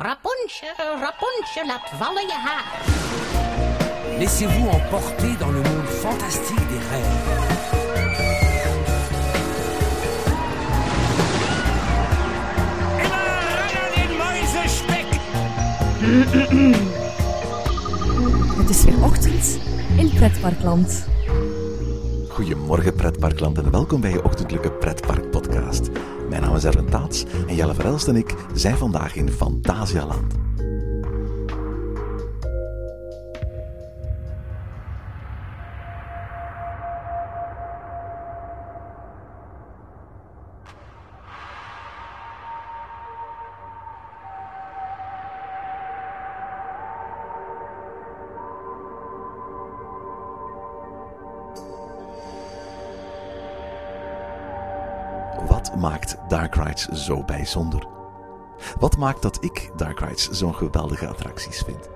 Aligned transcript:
Rapunzel, 0.00 1.00
Rapunzel, 1.00 1.66
laat 1.66 1.90
vallen 1.98 2.26
je 2.26 2.32
haar. 2.32 2.64
Laissez-vous 4.18 4.68
emporter 4.68 5.36
dans 5.38 5.50
le 5.50 5.60
monde 5.62 5.86
fantastique 5.86 6.68
des 6.68 6.78
rêves. 6.90 7.26
Het 18.56 18.70
is 18.70 18.84
weer 18.84 19.04
ochtend 19.04 19.58
in 19.96 20.10
Pretparkland. 20.14 21.06
Goedemorgen 22.28 22.94
pretparkland 22.94 23.58
en 23.58 23.70
welkom 23.70 24.00
bij 24.00 24.10
je 24.10 24.24
ochtendelijke 24.24 24.70
pretpark 24.72 25.30
podcast. 25.30 25.90
Mijn 26.28 26.42
naam 26.42 26.56
is 26.56 26.64
Erwin 26.64 26.90
Taats 26.90 27.24
en 27.46 27.54
Jelle 27.54 27.74
Verelst 27.74 28.08
en 28.08 28.16
ik 28.16 28.34
zijn 28.54 28.76
vandaag 28.76 29.16
in 29.16 29.30
Fantasialand. 29.30 30.47
Maakt 55.76 56.16
Dark 56.28 56.54
Rides 56.54 56.88
zo 56.88 57.24
bijzonder? 57.24 57.86
Wat 58.78 58.96
maakt 58.96 59.22
dat 59.22 59.44
ik 59.44 59.70
Dark 59.76 60.00
Rides 60.00 60.28
zo'n 60.28 60.54
geweldige 60.54 61.06
attracties 61.06 61.62
vind? 61.62 61.88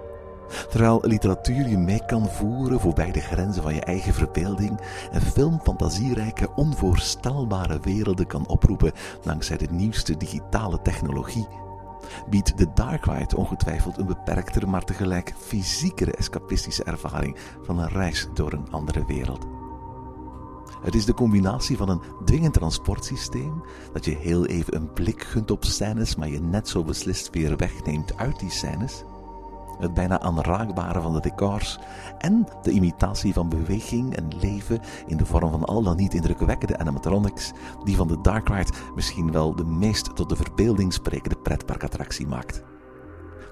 Terwijl 0.71 1.01
literatuur 1.03 1.69
je 1.69 1.79
mee 1.79 2.05
kan 2.07 2.29
voeren 2.29 2.81
voorbij 2.81 3.13
de 3.13 3.21
grenzen 3.21 3.63
van 3.63 3.75
je 3.75 3.81
eigen 3.81 4.15
verbeelding 4.15 4.81
en 5.11 5.21
film 5.21 5.61
fantasierijke, 5.63 6.55
onvoorstelbare 6.55 7.81
werelden 7.81 8.27
kan 8.27 8.47
oproepen 8.47 8.93
dankzij 9.23 9.57
de 9.57 9.69
nieuwste 9.71 10.17
digitale 10.17 10.83
technologie, 10.83 11.49
biedt 12.29 12.59
de 12.59 12.67
Dark 12.75 13.05
Ride 13.05 13.37
ongetwijfeld 13.37 13.99
een 13.99 14.07
beperktere, 14.07 14.67
maar 14.67 14.85
tegelijk 14.85 15.35
fysiekere 15.39 16.13
escapistische 16.13 16.85
ervaring 16.85 17.37
van 17.63 17.79
een 17.79 17.89
reis 17.89 18.29
door 18.35 18.53
een 18.53 18.71
andere 18.71 19.05
wereld. 19.07 19.52
Het 20.83 20.95
is 20.95 21.05
de 21.05 21.15
combinatie 21.15 21.77
van 21.77 21.89
een 21.89 22.01
dwingend 22.25 22.55
transportsysteem, 22.55 23.63
dat 23.93 24.05
je 24.05 24.17
heel 24.17 24.47
even 24.47 24.75
een 24.75 24.93
blik 24.93 25.23
gunt 25.23 25.51
op 25.51 25.65
scènes, 25.65 26.17
maar 26.17 26.29
je 26.29 26.41
net 26.41 26.69
zo 26.69 26.85
beslist 26.85 27.31
weer 27.31 27.57
wegneemt 27.57 28.17
uit 28.17 28.39
die 28.39 28.51
scènes. 28.51 29.05
Het 29.79 29.95
bijna 29.95 30.21
aanraakbare 30.21 31.01
van 31.01 31.13
de 31.13 31.21
decors 31.21 31.79
en 32.19 32.47
de 32.63 32.71
imitatie 32.71 33.33
van 33.33 33.49
beweging 33.49 34.17
en 34.17 34.29
leven 34.41 34.81
in 35.07 35.17
de 35.17 35.27
vorm 35.27 35.51
van 35.51 35.65
al 35.65 35.83
dan 35.83 35.97
niet 35.97 36.15
indrukwekkende 36.15 36.79
animatronics, 36.79 37.53
die 37.85 37.97
van 37.97 38.09
de 38.09 38.21
Dark 38.21 38.49
Ride 38.49 38.73
misschien 38.95 39.33
wel 39.33 39.55
de 39.55 39.65
meest 39.65 40.17
tot 40.17 40.29
de 40.29 40.37
verbeelding 40.37 40.93
sprekende 40.93 41.37
pretparkattractie 41.37 42.27
maakt. 42.27 42.63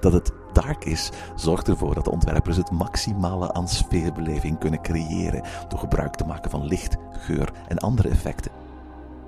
Dat 0.00 0.12
het 0.12 0.32
dark 0.52 0.84
is, 0.84 1.10
zorgt 1.34 1.68
ervoor 1.68 1.94
dat 1.94 2.04
de 2.04 2.10
ontwerpers 2.10 2.56
het 2.56 2.70
maximale 2.70 3.52
aan 3.52 3.68
sfeerbeleving 3.68 4.58
kunnen 4.58 4.82
creëren 4.82 5.42
door 5.68 5.78
gebruik 5.78 6.14
te 6.14 6.24
maken 6.24 6.50
van 6.50 6.66
licht, 6.66 6.96
geur 7.10 7.52
en 7.68 7.78
andere 7.78 8.08
effecten. 8.08 8.52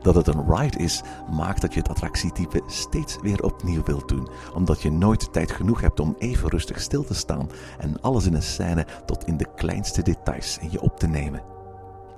Dat 0.02 0.14
het 0.14 0.26
een 0.26 0.54
ride 0.54 0.78
is, 0.78 1.02
maakt 1.30 1.60
dat 1.60 1.74
je 1.74 1.80
het 1.80 1.88
attractietype 1.88 2.62
steeds 2.66 3.18
weer 3.20 3.42
opnieuw 3.42 3.82
wilt 3.82 4.08
doen, 4.08 4.28
omdat 4.54 4.82
je 4.82 4.92
nooit 4.92 5.32
tijd 5.32 5.52
genoeg 5.52 5.80
hebt 5.80 6.00
om 6.00 6.16
even 6.18 6.48
rustig 6.48 6.80
stil 6.80 7.04
te 7.04 7.14
staan 7.14 7.48
en 7.78 8.00
alles 8.00 8.26
in 8.26 8.34
een 8.34 8.42
scène 8.42 8.86
tot 9.06 9.26
in 9.26 9.36
de 9.36 9.46
kleinste 9.54 10.02
details 10.02 10.58
in 10.58 10.70
je 10.70 10.80
op 10.80 10.98
te 10.98 11.06
nemen. 11.06 11.42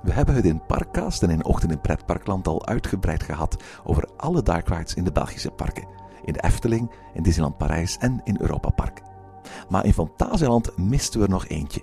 We 0.03 0.13
hebben 0.13 0.35
het 0.35 0.45
in 0.45 0.67
Parkcast 0.67 1.23
en 1.23 1.31
in 1.31 1.45
Ochtend 1.45 1.73
in 1.73 1.81
Pretparkland 1.81 2.49
al 2.49 2.67
uitgebreid 2.67 3.23
gehad 3.23 3.57
over 3.85 4.09
alle 4.17 4.43
dark 4.43 4.69
rides 4.69 4.95
in 4.95 5.05
de 5.05 5.13
Belgische 5.13 5.51
parken 5.51 6.04
in 6.25 6.33
de 6.33 6.43
Efteling, 6.43 6.91
in 7.15 7.23
Disneyland 7.23 7.57
Parijs 7.57 7.99
en 7.99 8.21
in 8.25 8.37
Europa 8.41 8.71
Park. 8.71 9.03
Maar 9.69 9.85
in 9.85 9.93
Fantasieland 9.93 10.77
misten 10.77 11.21
we 11.21 11.27
er 11.27 11.33
nog 11.33 11.47
eentje. 11.47 11.83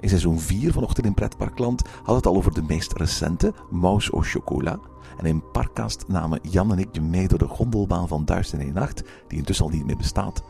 In 0.00 0.08
seizoen 0.08 0.40
4 0.40 0.72
vanochtend 0.72 1.06
in 1.06 1.14
Pretparkland 1.14 1.82
had 2.02 2.16
het 2.16 2.26
al 2.26 2.36
over 2.36 2.54
de 2.54 2.62
meest 2.62 2.92
recente, 2.92 3.54
Mouse 3.70 4.12
au 4.12 4.22
Chocolat. 4.22 4.80
En 5.16 5.24
in 5.24 5.50
Parkcast 5.52 6.04
namen 6.08 6.40
Jan 6.42 6.72
en 6.72 6.78
ik 6.78 6.88
je 6.92 7.00
mee 7.00 7.28
door 7.28 7.38
de 7.38 7.48
gondelbaan 7.48 8.08
van 8.08 8.24
Duizend 8.24 8.62
en 8.62 8.72
Nacht, 8.72 9.02
die 9.28 9.38
intussen 9.38 9.64
al 9.64 9.70
niet 9.70 9.86
meer 9.86 9.96
bestaat, 9.96 10.42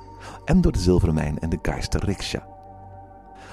en 0.44 0.60
door 0.60 0.72
de 0.72 0.78
Zilvermijn 0.78 1.38
en 1.38 1.48
de 1.48 1.58
Geister 1.62 2.04
Riksja. 2.04 2.57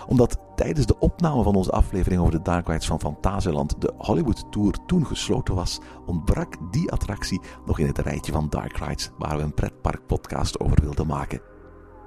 Omdat 0.07 0.37
tijdens 0.55 0.85
de 0.85 0.99
opname 0.99 1.43
van 1.43 1.55
onze 1.55 1.71
aflevering 1.71 2.21
over 2.21 2.33
de 2.33 2.41
Dark 2.41 2.67
Rides 2.67 2.87
van 2.87 2.99
Fantasieland 2.99 3.81
de 3.81 3.93
Hollywood 3.97 4.51
Tour 4.51 4.77
toen 4.85 5.05
gesloten 5.05 5.55
was, 5.55 5.79
ontbrak 6.05 6.55
die 6.71 6.91
attractie 6.91 7.41
nog 7.65 7.79
in 7.79 7.87
het 7.87 7.97
rijtje 7.97 8.31
van 8.31 8.49
Dark 8.49 8.77
Rides 8.77 9.11
waar 9.17 9.37
we 9.37 9.43
een 9.43 9.53
pretpark 9.53 10.05
podcast 10.07 10.59
over 10.59 10.81
wilden 10.81 11.07
maken. 11.07 11.41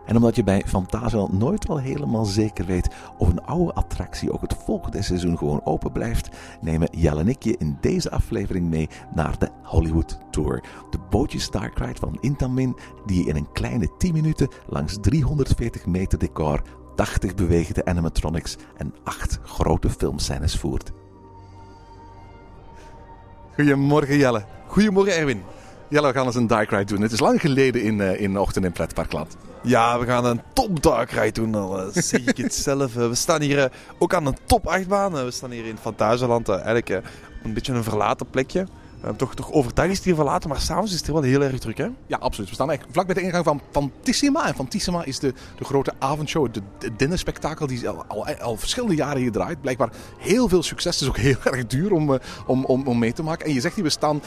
En 0.08 0.16
omdat 0.16 0.36
je 0.36 0.44
bij 0.44 0.62
Fantasieland 0.66 1.32
nooit 1.32 1.66
wel 1.66 1.78
helemaal 1.78 2.24
zeker 2.24 2.66
weet 2.66 2.94
of 3.18 3.28
een 3.28 3.44
oude 3.44 3.72
attractie 3.72 4.32
ook 4.32 4.40
het 4.40 4.56
volgende 4.64 5.02
seizoen 5.02 5.38
gewoon 5.38 5.64
open 5.64 5.92
blijft, 5.92 6.28
nemen 6.60 6.88
Jelle 6.90 7.20
en 7.20 7.28
ik 7.28 7.42
je 7.42 7.56
in 7.58 7.78
deze 7.80 8.10
aflevering 8.10 8.68
mee 8.68 8.88
naar 9.14 9.38
de 9.38 9.48
Hollywood 9.62 10.18
Tour. 10.30 10.64
De 10.90 10.98
bootjes 11.10 11.50
Dark 11.50 11.78
Ride 11.78 12.00
van 12.00 12.18
Intamin, 12.20 12.76
die 13.06 13.24
je 13.24 13.28
in 13.28 13.36
een 13.36 13.52
kleine 13.52 13.96
10 13.96 14.12
minuten 14.12 14.48
langs 14.66 14.96
340 15.00 15.86
meter 15.86 16.18
decor 16.18 16.62
80 16.98 17.34
bewegende 17.34 17.84
animatronics 17.84 18.56
en 18.76 18.94
8 19.04 19.38
grote 19.44 19.90
filmscènes 19.90 20.56
voert. 20.56 20.92
Goedemorgen 23.54 24.16
Jelle. 24.16 24.44
Goedemorgen 24.66 25.16
Erwin. 25.16 25.42
Jelle, 25.88 26.06
we 26.06 26.12
gaan 26.12 26.26
eens 26.26 26.34
een 26.34 26.46
dark 26.46 26.70
ride 26.70 26.84
doen. 26.84 27.00
Het 27.00 27.12
is 27.12 27.20
lang 27.20 27.40
geleden 27.40 27.82
in, 27.82 27.98
uh, 27.98 28.20
in 28.20 28.38
Ochtend 28.38 28.64
in 28.64 28.72
Pretparkland. 28.72 29.36
Ja, 29.62 29.98
we 29.98 30.06
gaan 30.06 30.24
een 30.24 30.40
top 30.52 30.82
dark 30.82 31.10
ride 31.10 31.32
doen. 31.32 31.54
Al 31.54 31.86
uh, 31.86 31.86
zeg 31.92 32.26
ik 32.26 32.36
het 32.36 32.54
zelf. 32.68 32.96
Uh, 32.96 33.08
we 33.08 33.14
staan 33.14 33.40
hier 33.40 33.58
uh, 33.58 33.64
ook 33.98 34.14
aan 34.14 34.26
een 34.26 34.36
top 34.44 34.66
achtbaan. 34.66 35.12
we 35.12 35.30
staan 35.30 35.50
hier 35.50 35.66
in 35.66 35.78
Fantasieland. 35.80 36.48
eigenlijk 36.48 36.88
een 37.42 37.54
beetje 37.54 37.72
een 37.72 37.84
verlaten 37.84 38.30
plekje. 38.30 38.66
Uh, 39.04 39.10
toch, 39.10 39.34
toch 39.34 39.52
overdag 39.52 39.86
is 39.86 39.96
het 39.96 40.04
hier 40.04 40.14
verlaten, 40.14 40.48
maar 40.48 40.60
s'avonds 40.60 40.92
is 40.92 40.98
het 40.98 41.08
wel 41.08 41.22
heel 41.22 41.42
erg 41.42 41.58
druk, 41.58 41.78
hè? 41.78 41.88
Ja, 42.06 42.16
absoluut. 42.16 42.48
We 42.48 42.54
staan 42.54 42.68
eigenlijk 42.68 42.98
vlak 42.98 43.06
bij 43.06 43.22
de 43.22 43.28
ingang 43.28 43.44
van 43.44 43.60
Fantissima. 43.70 44.46
En 44.46 44.54
Fantissima 44.54 45.04
is 45.04 45.18
de, 45.18 45.34
de 45.56 45.64
grote 45.64 45.92
avondshow, 45.98 46.52
de, 46.52 46.62
de 46.78 46.96
dinnerspektakel 46.96 47.66
die 47.66 47.88
al, 47.88 48.04
al, 48.06 48.26
al, 48.26 48.56
verschillende 48.56 48.94
jaren 48.94 49.20
hier 49.20 49.32
draait. 49.32 49.60
Blijkbaar 49.60 49.90
heel 50.18 50.48
veel 50.48 50.62
succes. 50.62 50.94
Het 50.94 51.02
is 51.02 51.08
ook 51.08 51.16
heel 51.16 51.42
erg 51.52 51.66
duur 51.66 51.92
om, 51.92 52.10
uh, 52.10 52.18
om, 52.46 52.64
om, 52.64 52.86
om 52.86 52.98
mee 52.98 53.12
te 53.12 53.22
maken. 53.22 53.46
En 53.46 53.54
je 53.54 53.60
zegt 53.60 53.74
hier, 53.74 53.84
we 53.84 53.90
staan 53.90 54.22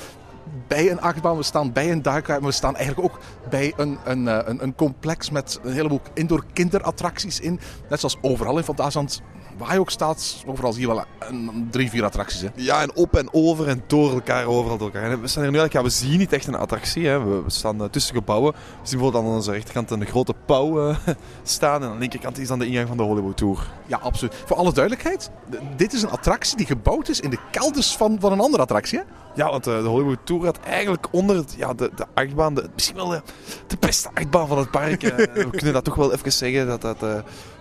bij 0.68 0.92
een 0.92 1.02
achtbaan, 1.02 1.38
we 1.38 1.44
staan 1.44 1.72
bij 1.72 1.92
een 1.92 2.02
ride, 2.04 2.24
maar 2.28 2.42
we 2.42 2.52
staan 2.52 2.76
eigenlijk 2.76 3.14
ook 3.14 3.20
bij 3.50 3.74
een, 3.78 3.98
een, 4.04 4.26
een, 4.50 4.64
een 4.64 4.76
complex 4.76 5.30
met 5.30 5.60
een 5.64 5.74
heleboel 5.74 6.02
indoor 6.14 6.46
kinderattracties 6.54 7.40
in. 7.40 7.60
Net 7.90 8.00
zoals 8.00 8.18
overal 8.22 8.58
in 8.58 8.64
Fantasieland 8.64 9.22
waar 9.58 9.74
je 9.74 9.80
ook 9.80 9.90
staat, 9.90 10.44
overal 10.46 10.74
zie 10.74 10.82
je 10.82 10.88
wel 10.88 11.04
een, 11.20 11.68
drie, 11.72 11.90
vier 11.90 12.04
attracties. 12.04 12.42
Hè? 12.42 12.48
Ja, 12.56 12.82
en 12.82 12.96
op 12.96 13.16
en 13.16 13.28
over 13.32 13.68
en 13.68 13.84
door 13.88 14.12
elkaar, 14.12 14.46
overal 14.46 14.78
door 14.78 14.94
elkaar. 14.94 15.12
En 15.12 15.22
we 15.22 15.28
staan 15.28 15.44
hier 15.44 15.52
nu 15.52 15.58
eigenlijk, 15.58 15.74
ja, 15.74 15.84
we 15.84 16.06
zien 16.08 16.18
niet 16.18 16.34
echt 16.34 16.48
een 16.48 16.56
attractie. 16.56 17.08
Hè. 17.08 17.24
We, 17.24 17.44
we 17.44 17.50
staan 17.50 17.82
uh, 17.82 17.88
tussen 17.90 18.16
gebouwen. 18.16 18.52
We 18.54 18.60
zien 18.84 19.00
bijvoorbeeld 19.00 19.24
aan 19.24 19.30
onze 19.30 19.52
rechterkant 19.52 19.92
een 19.92 20.06
grote 20.06 20.34
pauw 20.46 20.90
uh, 20.90 20.98
staan. 21.44 21.82
En 21.82 21.88
aan 21.88 21.94
de 21.94 22.00
linkerkant 22.00 22.38
is 22.38 22.48
dan 22.48 22.60
de 22.60 22.68
ingang 22.68 22.88
van 22.88 22.98
de 22.98 23.04
Hollywood 23.04 23.38
Tour. 23.38 23.72
Ja, 23.86 23.98
absoluut. 23.98 24.36
Voor 24.46 24.58
alle 24.58 24.74
duidelijkheid, 24.74 25.32
dit 25.76 25.94
is 25.94 26.02
een 26.02 26.10
attractie 26.10 26.58
die 26.58 26.66
gebouwd 26.66 27.10
is 27.10 27.20
in 27.20 27.30
de 27.30 27.40
kelders 27.52 27.96
van, 27.96 28.18
van 28.20 28.32
een 28.32 28.40
andere 28.40 28.64
attractie. 28.64 29.00
Hè? 29.00 29.04
Ja, 29.36 29.50
want 29.50 29.68
uh, 29.68 29.82
de 29.82 29.88
Hollywood 29.88 30.20
Tour 30.24 30.31
had 30.40 30.60
eigenlijk 30.60 31.08
onder 31.12 31.36
het, 31.36 31.54
ja, 31.58 31.74
de, 31.74 31.92
de 31.96 32.06
achtbaan, 32.14 32.54
de, 32.54 32.70
misschien 32.74 32.96
wel 32.96 33.08
de, 33.08 33.22
de 33.68 33.78
beste 33.80 34.10
achtbaan 34.14 34.48
van 34.48 34.58
het 34.58 34.72
park. 34.72 35.02
we 35.34 35.48
kunnen 35.52 35.74
dat 35.74 35.84
toch 35.84 35.96
wel 35.96 36.14
even 36.14 36.32
zeggen. 36.32 36.68
Dat 36.68 36.82
dat, 36.82 36.98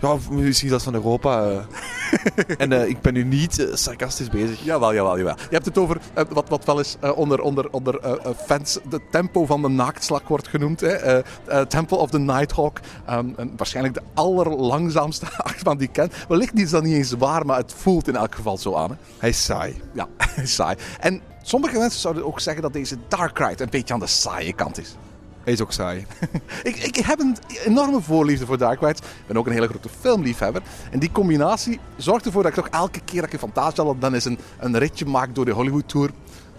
ja, 0.01 0.17
misschien 0.31 0.71
dat 0.71 0.83
van 0.83 0.95
Europa. 0.95 1.67
en 2.59 2.73
uh, 2.73 2.89
ik 2.89 3.01
ben 3.01 3.13
nu 3.13 3.25
niet 3.25 3.59
uh, 3.59 3.75
sarcastisch 3.75 4.29
bezig. 4.29 4.65
Jawel, 4.65 4.95
jawel, 4.95 5.19
jawel. 5.19 5.37
Je 5.37 5.55
hebt 5.55 5.65
het 5.65 5.79
over 5.79 5.97
uh, 6.19 6.25
wat, 6.29 6.49
wat 6.49 6.65
wel 6.65 6.79
eens 6.79 6.97
onder, 7.15 7.41
onder, 7.41 7.71
onder 7.71 8.01
fans 8.47 8.79
de 8.89 9.01
tempo 9.11 9.47
van 9.47 9.63
de 9.63 9.69
naaktslak 9.69 10.29
wordt 10.29 10.49
genoemd. 10.49 10.81
Hè? 10.81 11.23
Temple 11.67 11.97
of 11.97 12.11
the 12.11 12.19
Nighthawk. 12.19 12.81
Um, 13.11 13.35
waarschijnlijk 13.57 13.95
de 13.95 14.03
allerlangzaamste 14.15 15.27
achtbaan 15.51 15.77
die 15.77 15.87
ik 15.87 15.93
ken. 15.93 16.11
Wellicht 16.29 16.59
is 16.59 16.71
dat 16.71 16.83
niet 16.83 16.95
eens 16.95 17.13
waar, 17.13 17.47
maar 17.47 17.57
het 17.57 17.73
voelt 17.77 18.09
in 18.09 18.17
elk 18.17 18.35
geval 18.35 18.59
zo 18.59 18.75
aan. 18.75 18.91
Hè? 18.91 18.97
Hij 19.19 19.29
is 19.29 19.45
saai. 19.45 19.83
Ja, 19.93 20.09
hij 20.17 20.43
is 20.43 20.55
saai. 20.55 20.77
En 21.01 21.23
sommige 21.43 21.79
mensen 21.79 22.01
zouden 22.01 22.27
ook 22.27 22.41
zeggen 22.41 22.63
dat 22.63 22.73
deze 22.73 22.97
Dark 23.09 23.39
Ride 23.39 23.63
een 23.63 23.71
beetje 23.71 23.95
aan 23.95 24.01
de 24.01 24.07
saaie 24.07 24.53
kant 24.53 24.79
is. 24.79 24.97
Hij 25.45 25.53
is 25.53 25.61
ook 25.61 25.73
saai. 25.73 26.07
ik, 26.63 26.77
ik 26.77 26.97
heb 26.97 27.21
een 27.21 27.37
enorme 27.65 28.01
voorliefde 28.01 28.47
voor 28.47 28.59
Dark 28.59 28.81
Rides. 28.81 28.99
Ik 28.99 29.27
ben 29.27 29.37
ook 29.37 29.47
een 29.47 29.53
hele 29.53 29.69
grote 29.69 29.89
filmliefhebber. 30.01 30.63
En 30.91 30.99
die 30.99 31.13
combinatie 31.13 31.81
zorgt 31.97 32.27
ervoor 32.27 32.43
dat 32.43 32.57
ik 32.57 32.65
toch 32.65 32.81
elke 32.81 33.01
keer 33.05 33.21
dat 33.21 33.27
ik 33.27 33.33
in 33.33 33.39
Fantasieland 33.39 34.01
dan 34.01 34.15
eens 34.15 34.25
een, 34.25 34.39
een 34.59 34.79
ritje 34.79 35.05
maak 35.05 35.35
door 35.35 35.45
de 35.45 35.51
Hollywood 35.51 35.89
Tour. 35.89 36.11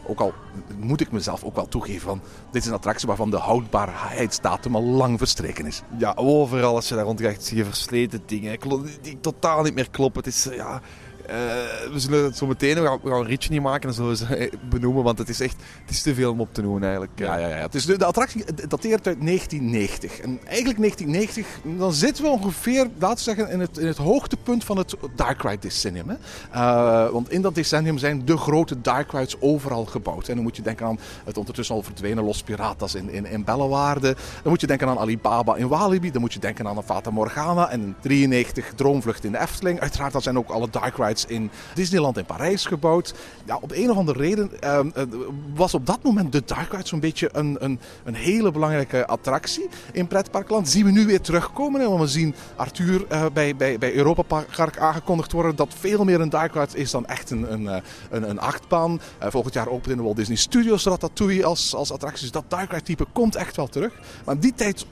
Ook 0.06 0.20
al 0.20 0.34
moet 0.78 1.02
ik 1.02 1.12
mezelf 1.12 1.44
ook 1.44 1.56
wel 1.56 1.68
toegeven 1.68 2.02
van 2.02 2.22
dit 2.52 2.62
is 2.62 2.68
een 2.68 2.76
attractie 2.76 3.08
waarvan 3.08 3.30
de 3.30 3.38
houdbaarheidsdatum 3.38 4.76
al 4.76 4.84
lang 4.84 5.18
verstreken 5.18 5.66
is. 5.66 5.82
Ja, 5.98 6.14
overal 6.16 6.76
als 6.76 6.88
je 6.88 6.96
daar 6.96 7.04
rondkijkt 7.04 7.44
zie 7.44 7.58
je 7.58 7.66
versleten 7.66 8.22
dingen 8.26 8.60
die 9.02 9.20
totaal 9.20 9.64
niet 9.64 9.76
meer 9.76 9.90
kloppen. 9.90 10.24
Het 10.24 10.34
is, 10.34 10.50
eh, 10.50 10.56
ja... 10.56 10.82
eh, 11.26 11.92
we 11.92 12.00
zullen 12.00 12.24
het 12.24 12.38
zo 12.38 12.48
meteen, 12.48 12.76
we 12.76 12.86
gaan, 12.86 13.00
we 13.04 13.10
gaan 13.10 13.20
een 13.20 13.26
ritje 13.26 13.50
niet 13.52 13.62
maken 13.62 13.90
en 13.90 13.96
zullen 13.96 14.10
we 14.10 14.16
ze 14.16 14.36
eh, 14.36 14.52
benoemen, 14.70 15.04
want 15.04 15.18
het 15.18 15.30
is 15.30 15.40
echt 15.40 15.56
het 15.82 15.90
is 15.90 16.02
te 16.02 16.14
veel 16.14 16.32
om 16.32 16.42
op 16.42 16.54
te 16.54 16.62
noemen 16.62 16.82
eigenlijk. 16.84 17.12
Ja, 17.16 17.38
ja, 17.38 17.48
ja. 17.48 17.56
Het 17.56 17.76
is 17.76 17.86
de, 17.86 17.98
de 17.98 18.06
attractie 18.06 18.44
dateert 18.68 19.08
uit 19.08 19.22
1990. 19.22 20.20
En 20.20 20.40
eigenlijk 20.46 20.80
1990, 20.80 21.78
dan 21.78 21.94
zitten 21.94 22.24
we 22.24 22.30
ongeveer, 22.30 22.88
laten 23.00 23.18
we 23.18 23.36
zeggen, 23.36 23.50
in 23.50 23.60
het, 23.60 23.78
in 23.78 23.88
het 23.88 23.98
hoogtepunt 23.98 24.64
van 24.64 24.78
het 24.78 24.96
Dark 25.16 25.42
Ride 25.42 25.60
decennium. 25.60 26.10
Hè? 26.10 26.16
Eh, 26.52 27.10
want 27.10 27.32
in 27.32 27.42
dat 27.42 27.56
decennium 27.56 27.98
zijn 27.98 28.26
de 28.26 28.38
grote 28.38 28.82
Dark 28.82 29.12
Rides 29.12 29.42
overal 29.42 29.86
gebouwd. 29.86 30.28
En 30.28 30.36
dan 30.36 30.44
moet 30.44 30.56
je 30.56 30.62
denken 30.62 30.86
aan 30.86 31.00
het 31.24 31.38
ondertussen 31.38 31.76
al 31.76 31.84
verdwenen 31.84 32.24
Los 32.24 32.44
Piratas 32.44 32.96
in, 32.96 33.10
in, 33.10 33.26
in 33.26 33.44
Bellewaarde. 33.44 34.16
Dan 34.42 34.52
moet 34.52 34.62
je 34.62 34.68
denken 34.68 34.88
aan 34.88 35.00
Alibaba 35.00 35.56
in 35.56 35.68
Walibi. 35.68 36.12
Dan 36.12 36.22
moet 36.22 36.34
je 36.34 36.40
denken 36.40 36.68
aan 36.68 36.78
een 36.78 36.84
Fata 36.84 37.10
Morgana. 37.10 37.70
En 37.70 37.82
in 37.82 37.96
93 38.02 38.74
Droomvlucht 38.76 39.24
in 39.24 39.32
de 39.32 39.40
Efteling. 39.40 39.80
Uiteraard, 39.80 40.14
dat 40.14 40.24
zijn 40.24 40.38
ook 40.38 40.50
alle 40.50 40.70
Dark 40.70 40.98
Rides 40.98 41.11
in 41.28 41.52
Disneyland 41.74 42.18
in 42.18 42.26
Parijs 42.26 42.66
gebouwd. 42.66 43.14
Op 43.62 43.72
een 43.72 43.90
of 43.90 43.98
andere 43.98 44.20
reden 44.20 44.62
ehm, 44.62 44.90
eh, 44.94 45.04
was 45.56 45.74
op 45.74 45.86
dat 45.86 46.04
moment 46.04 46.32
de 46.32 46.44
Dark 46.46 46.72
Ride 46.72 46.88
zo'n 46.88 47.00
beetje 47.00 47.30
een, 47.34 47.58
een, 47.60 47.80
een 48.04 48.16
hele 48.16 48.52
belangrijke 48.52 49.08
attractie 49.08 49.70
in 49.92 50.08
pretparkland. 50.08 50.70
Zien 50.70 50.86
we 50.86 50.92
nu 50.92 51.06
weer 51.06 51.22
terugkomen. 51.22 51.90
Want 51.90 52.02
we 52.02 52.08
zien 52.08 52.36
Arthur 52.56 53.06
eh, 53.08 53.26
bij, 53.34 53.56
bij, 53.56 53.78
bij 53.78 53.94
Europa 53.94 54.22
Park 54.22 54.78
aangekondigd 54.78 55.32
worden 55.32 55.56
dat 55.56 55.74
veel 55.80 56.04
meer 56.04 56.22
een 56.22 56.30
Dark 56.30 56.54
Ride 56.54 56.78
is 56.78 56.92
dan 56.92 57.06
echt 57.06 57.30
een, 57.30 57.54
een, 57.54 57.68
eh, 57.68 57.82
een, 58.10 58.30
een 58.30 58.40
achtbaan. 58.40 59.02
Eh, 59.18 59.30
volgend 59.32 59.54
jaar 59.54 59.68
opent 59.68 59.90
in 59.90 59.98
de 59.98 60.04
Walt 60.04 60.16
Disney 60.16 60.38
Studios 60.38 60.84
Ratatouille 60.84 61.46
als, 61.46 61.76
als 61.76 61.92
attractie. 61.92 62.22
Dus 62.22 62.32
dat 62.32 62.44
Dark 62.48 62.72
Ride 62.72 62.84
type 62.84 63.06
komt 63.14 63.36
echt 63.36 63.56
wel 63.56 63.68
terug. 63.68 63.94
Maar 64.26 64.40
die 64.40 64.54
tijd 64.54 64.86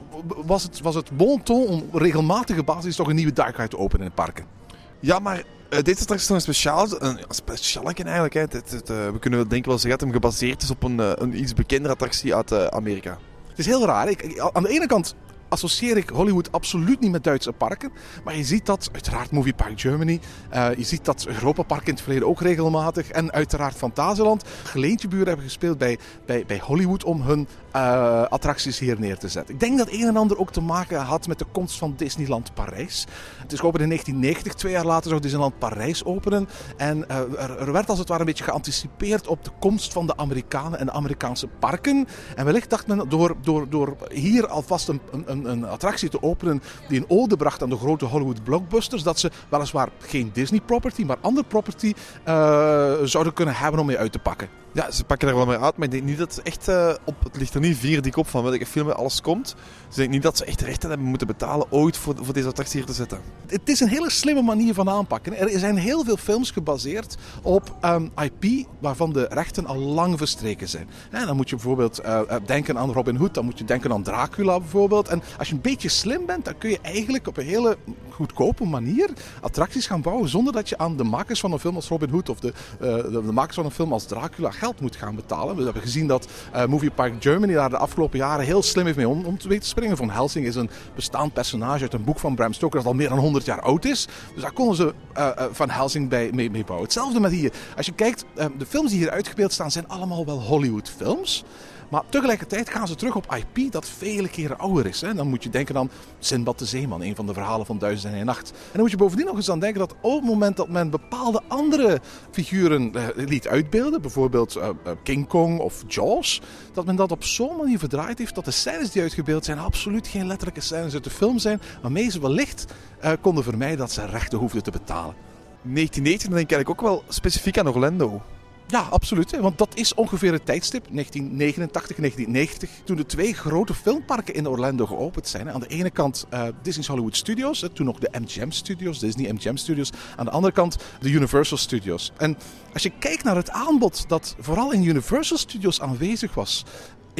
was 0.46 0.64
het, 0.64 0.82
was 0.82 0.96
het 0.96 1.18
bon 1.18 1.44
ton 1.44 1.68
om 1.68 1.84
regelmatige 1.94 2.64
basis 2.64 2.96
toch 2.96 3.08
een 3.08 3.16
nieuwe 3.16 3.34
Dark 3.34 3.56
Ride 3.56 3.70
te 3.70 3.78
openen 3.78 4.06
in 4.06 4.14
parken. 4.14 4.59
Ja, 5.00 5.20
maar 5.20 5.44
eh, 5.70 5.82
dit 5.82 6.10
is 6.10 6.30
een 6.30 6.42
speciaal, 6.42 7.02
een 7.02 7.20
speciaal 7.30 7.84
eigenlijk. 7.84 8.34
Hè. 8.34 8.44
Eh, 8.44 9.12
we 9.12 9.20
kunnen 9.20 9.40
wel 9.40 9.48
denken 9.48 9.70
wel 9.70 9.80
zeggen 9.80 9.90
dat 9.90 10.02
hem 10.02 10.12
gebaseerd 10.12 10.62
is 10.62 10.72
op 10.72 10.84
een, 10.84 11.00
eh, 11.00 11.12
een 11.16 11.42
iets 11.42 11.54
bekendere 11.54 11.94
attractie 11.94 12.36
uit 12.36 12.72
Amerika. 12.72 13.18
Het 13.50 13.60
is 13.60 13.66
heel 13.66 13.86
raar. 13.86 14.10
Ik, 14.10 14.40
aan 14.54 14.64
de 14.64 14.70
ene 14.70 14.88
kant 14.88 15.16
associeer 15.50 15.98
ik 15.98 16.10
Hollywood 16.10 16.52
absoluut 16.52 17.00
niet 17.00 17.12
met 17.12 17.24
Duitse 17.24 17.52
parken. 17.52 17.92
Maar 18.24 18.36
je 18.36 18.44
ziet 18.44 18.66
dat, 18.66 18.90
uiteraard 18.92 19.32
Movie 19.32 19.54
Park 19.54 19.80
Germany. 19.80 20.20
je 20.52 20.84
ziet 20.84 21.06
dat 21.06 21.26
Europa 21.28 21.64
Park 21.64 21.88
in 21.88 21.94
het 21.94 22.02
verleden 22.02 22.28
ook 22.28 22.42
regelmatig. 22.42 23.10
En 23.10 23.32
uiteraard 23.32 23.76
Fantasieland. 23.76 24.44
Geleentjeburen 24.64 25.28
hebben 25.28 25.46
gespeeld 25.46 25.78
bij, 25.78 25.98
bij, 26.26 26.44
bij 26.48 26.60
Hollywood 26.60 27.04
om 27.04 27.22
hun 27.22 27.48
eh, 27.72 28.24
attracties 28.24 28.80
hier 28.80 29.00
neer 29.00 29.18
te 29.18 29.28
zetten. 29.28 29.54
Ik 29.54 29.60
denk 29.60 29.78
dat 29.78 29.92
een 29.92 30.08
en 30.08 30.18
ander 30.18 30.38
ook 30.38 30.52
te 30.52 30.62
maken 30.62 31.00
had 31.00 31.28
met 31.28 31.40
de 31.40 31.46
komst 31.52 31.78
van 31.78 31.94
Disneyland 31.98 32.54
Parijs. 32.54 33.06
Het 33.38 33.52
is 33.52 33.60
geopend 33.60 33.84
in 33.84 33.90
1990. 33.90 34.54
Twee 34.54 34.72
jaar 34.72 34.86
later 34.86 35.10
zou 35.10 35.22
Disneyland 35.22 35.58
Parijs 35.58 36.04
openen. 36.04 36.50
En 36.78 37.10
eh, 37.10 37.18
er, 37.18 37.60
er 37.60 37.72
werd 37.72 37.90
als 37.90 38.00
het 38.00 38.08
ware 38.08 38.20
een 38.20 38.26
beetje 38.26 38.44
geanticipeerd 38.44 39.28
op 39.28 39.44
de 39.44 39.52
komst 39.60 39.94
van 39.94 40.06
de 40.06 40.18
Amerikanen 40.18 40.80
en 40.80 40.86
de 40.86 40.92
Amerikaanse 40.92 41.48
parken. 41.48 42.08
En 42.36 42.46
wellicht 42.46 42.70
dacht 42.70 42.88
men 42.88 43.10
door, 43.10 43.36
door, 43.42 43.70
door 43.70 43.96
hier 44.10 44.48
alvast 44.48 44.88
een, 44.88 45.02
een, 45.26 45.46
een 45.46 45.66
attractie 45.66 46.10
te 46.10 46.22
openen 46.22 46.62
die 46.88 47.00
een 47.00 47.10
ode 47.10 47.38
bracht 47.38 47.64
aan 47.64 47.70
de 47.70 47.78
grote 47.78 48.06
Hollywood 48.06 48.44
blockbusters, 48.44 49.04
dat 49.04 49.20
ze 49.20 49.32
weliswaar 49.50 49.90
geen 50.00 50.30
Disney 50.34 50.62
property, 50.62 51.04
maar 51.04 51.18
andere 51.22 51.48
property 51.48 51.94
eh, 52.24 52.94
zouden 53.04 53.34
kunnen 53.34 53.56
hebben 53.56 53.80
om 53.80 53.86
mee 53.86 53.98
uit 53.98 54.12
te 54.12 54.20
pakken. 54.20 54.50
Ja, 54.72 54.92
ze 54.92 55.04
pakken 55.04 55.28
er 55.28 55.36
wel 55.36 55.46
mee 55.46 55.58
uit, 55.58 55.78
maar 55.78 55.86
ik 55.86 55.92
denk 55.92 56.04
niet 56.04 56.18
dat 56.18 56.34
ze 56.34 56.42
echt 56.42 56.68
op... 57.06 57.24
Het 57.24 57.38
ligt 57.38 57.56
niet 57.60 57.78
vier 57.78 58.02
dik 58.02 58.18
op 58.18 58.28
van 58.28 58.44
welke 58.44 58.66
film 58.66 58.90
alles 58.90 59.22
komt. 59.22 59.56
Dus 59.88 59.90
ik 59.90 59.96
denk 59.96 60.10
niet 60.10 60.24
dat 60.24 60.38
ze 60.38 60.46
echt 60.46 60.62
rechten 60.62 60.90
hebben 60.90 61.08
moeten 61.08 61.28
betalen 61.28 61.72
ooit 61.72 61.98
voor, 61.98 62.16
voor 62.22 62.34
deze 62.34 62.48
attractie 62.48 62.78
hier 62.78 62.88
te 62.88 62.94
zetten. 62.94 63.20
Het 63.48 63.70
is 63.70 63.80
een 63.80 63.88
hele 63.88 64.10
slimme 64.10 64.42
manier 64.42 64.74
van 64.74 64.90
aanpakken. 64.90 65.38
Er 65.38 65.60
zijn 65.60 65.78
heel 65.78 66.04
veel 66.04 66.18
films 66.18 66.52
gebaseerd 66.52 67.18
op 67.42 67.76
ehm, 67.82 68.08
IP 68.18 68.68
waarvan 68.80 69.14
de 69.14 69.28
rechten 69.30 69.66
al 69.66 69.78
lang 69.78 70.18
verstreken 70.18 70.70
zijn. 70.70 70.90
Dan 71.12 71.36
moet 71.36 71.50
je 71.50 71.56
bijvoorbeeld 71.56 72.00
eh, 72.00 72.20
eh, 72.20 72.42
denken 72.46 72.78
aan 72.78 72.92
Robin 72.92 73.16
Hood, 73.16 73.34
dan 73.34 73.46
moet 73.46 73.58
je 73.58 73.66
denken 73.66 73.92
aan 73.92 74.04
Dracula 74.04 74.60
bijvoorbeeld. 74.60 75.08
En 75.08 75.22
als 75.38 75.48
je 75.48 75.54
een 75.54 75.62
beetje 75.62 75.90
slim 75.90 76.26
bent, 76.26 76.46
dan 76.46 76.58
kun 76.58 76.70
je 76.70 76.80
eigenlijk 76.82 77.28
op 77.28 77.38
een 77.38 77.46
hele 77.46 77.78
goedkope 78.10 78.66
manier 78.66 79.10
attracties 79.42 79.88
gaan 79.88 80.02
bouwen 80.02 80.30
zonder 80.30 80.54
dat 80.54 80.70
je 80.70 80.78
aan 80.78 80.98
de 80.98 81.04
makers 81.04 81.40
van 81.40 81.52
een 81.52 81.60
film 81.60 81.76
als 81.76 81.88
Robin 81.88 82.10
Hood 82.10 82.30
of 82.30 82.40
de, 82.40 82.54
eh, 82.80 83.20
makers 83.20 83.56
van 83.56 83.66
een 83.66 83.72
film 83.72 83.94
als 83.94 84.06
Dracula 84.06 84.52
geld 84.52 84.82
moet 84.82 84.96
gaan 84.96 85.16
betalen. 85.16 85.56
We 85.56 85.64
hebben 85.64 85.82
gezien 85.82 86.08
dat 86.08 86.28
Movie 86.68 86.92
Park 86.92 87.14
Germany 87.20 87.49
daar 87.56 87.70
de 87.70 87.78
afgelopen 87.78 88.20
jaren 88.20 88.46
heel 88.46 88.64
slim 88.64 88.86
heeft 88.86 88.98
mee 88.98 89.08
om, 89.08 89.26
om 89.26 89.38
te 89.38 89.58
springen. 89.60 89.98
Van 89.98 90.10
Helsing 90.10 90.46
is 90.46 90.56
een 90.56 90.70
bestaand 90.96 91.34
personage 91.34 91.82
uit 91.82 91.94
een 91.94 92.04
boek 92.04 92.20
van 92.20 92.36
Bram 92.36 92.54
Stoker 92.54 92.78
dat 92.78 92.88
al 92.88 92.94
meer 92.94 93.10
dan 93.10 93.18
100 93.18 93.46
jaar 93.46 93.62
oud 93.62 93.86
is. 93.86 94.08
Dus 94.34 94.42
daar 94.42 94.52
konden 94.52 94.76
ze 94.76 94.94
eh, 95.14 95.28
eh, 95.28 95.46
Van 95.52 95.70
Helsing 95.70 96.10
bij, 96.10 96.30
mee, 96.34 96.50
mee 96.50 96.64
bouwen. 96.64 96.86
Hetzelfde 96.86 97.20
met 97.20 97.32
hier. 97.32 97.52
Als 97.78 97.86
je 97.86 97.92
kijkt, 97.92 98.26
eh, 98.36 98.46
de 98.58 98.66
films 98.66 98.90
die 98.90 99.00
hier 99.00 99.10
uitgebeeld 99.10 99.54
staan 99.54 99.72
zijn 99.72 99.88
allemaal 99.88 100.26
wel 100.26 100.42
Hollywood 100.42 100.90
films. 100.90 101.44
Maar 101.90 102.04
tegelijkertijd 102.10 102.70
gaan 102.70 102.88
ze 102.88 102.96
terug 102.96 103.16
op 103.16 103.36
IP 103.36 103.72
dat 103.72 103.90
vele 103.90 104.30
keren 104.30 104.58
ouder 104.58 104.86
is. 104.86 105.02
Hè. 105.02 105.14
Dan 105.14 105.28
moet 105.28 105.44
je 105.44 105.50
denken 105.50 105.78
aan 105.78 105.90
Sinbad 106.20 106.60
de 106.60 106.66
Zeeman, 106.66 107.02
een 107.02 107.16
van 107.16 107.26
de 107.26 107.34
verhalen 107.34 107.66
van 107.66 107.78
Duizend 107.78 108.14
en 108.14 108.20
een 108.20 108.26
Nacht. 108.26 108.50
En 108.50 108.56
dan 108.72 108.82
moet 108.82 108.92
je 108.92 108.98
bovendien 108.98 109.26
nog 109.26 109.36
eens 109.36 109.50
aan 109.50 109.60
denken 109.60 109.80
dat 109.80 109.96
op 110.02 110.16
het 110.16 110.30
moment 110.30 110.58
dat 110.58 110.70
men 110.70 110.90
bepaalde 110.90 111.42
andere 111.48 112.00
figuren 112.32 112.94
liet 113.16 113.48
uitbeelden, 113.48 114.02
bijvoorbeeld 114.02 114.60
King 115.04 115.28
Kong 115.28 115.60
of 115.60 115.84
Jaws, 115.88 116.42
dat 116.74 116.86
men 116.86 116.96
dat 116.96 117.12
op 117.12 117.24
zo'n 117.40 117.58
manier 117.58 117.80
verdraaid 117.80 118.18
heeft 118.18 118.36
dat 118.36 118.46
de 118.46 118.52
scènes 118.52 118.92
die 118.92 119.02
uitgebeeld 119.02 119.46
zijn 119.46 119.60
absoluut 119.60 120.08
geen 120.08 120.28
letterlijke 120.28 120.62
scènes 120.62 120.94
uit 120.94 121.04
de 121.04 121.10
film 121.10 121.40
zijn, 121.40 121.62
waarmee 121.82 122.10
ze 122.10 122.22
wellicht 122.22 122.66
eh, 123.00 123.12
konden 123.22 123.44
vermijden 123.44 123.78
dat 123.78 123.92
ze 123.92 124.06
rechten 124.06 124.40
hoefden 124.40 124.64
te 124.64 124.72
betalen. 124.72 125.16
1990 125.62 126.28
dan 126.30 126.38
denk 126.38 126.50
ik 126.50 126.56
eigenlijk 126.56 126.70
ook 126.70 126.90
wel 126.90 127.04
specifiek 127.08 127.58
aan 127.58 127.68
Orlando. 127.68 128.22
Ja, 128.68 128.80
absoluut. 128.80 129.32
hè, 129.32 129.42
Want 129.42 129.58
dat 129.58 129.76
is 129.76 129.94
ongeveer 129.94 130.32
het 130.34 130.46
tijdstip, 130.46 130.86
1989, 130.92 131.96
1990, 131.96 132.70
toen 132.84 132.96
de 132.98 133.06
twee 133.06 133.34
grote 133.34 133.74
filmparken 133.74 134.34
in 134.34 134.48
Orlando 134.48 134.86
geopend 134.86 135.28
zijn. 135.28 135.48
hè. 135.48 135.54
Aan 135.54 135.60
de 135.60 135.68
ene 135.68 135.90
kant 135.90 136.26
eh, 136.30 136.44
Disney's 136.62 136.88
Hollywood 136.88 137.16
Studios, 137.16 137.62
hè, 137.62 137.70
toen 137.70 137.86
nog 137.86 138.00
de 138.00 138.10
MGM 138.20 138.50
Studios, 138.50 139.00
Disney 139.00 139.32
MGM 139.32 139.56
Studios. 139.56 139.92
Aan 140.16 140.26
de 140.26 140.32
andere 140.32 140.54
kant 140.54 140.78
de 141.00 141.10
Universal 141.10 141.58
Studios. 141.58 142.12
En 142.18 142.38
als 142.74 142.84
je 142.84 142.92
kijkt 143.00 143.24
naar 143.24 143.36
het 143.36 143.50
aanbod 143.50 144.06
dat 144.08 144.36
vooral 144.40 144.72
in 144.72 144.84
Universal 144.84 145.38
Studios 145.38 145.82
aanwezig 145.82 146.34
was 146.34 146.66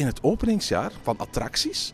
in 0.00 0.06
het 0.06 0.22
openingsjaar 0.22 0.92
van 1.02 1.18
attracties, 1.18 1.92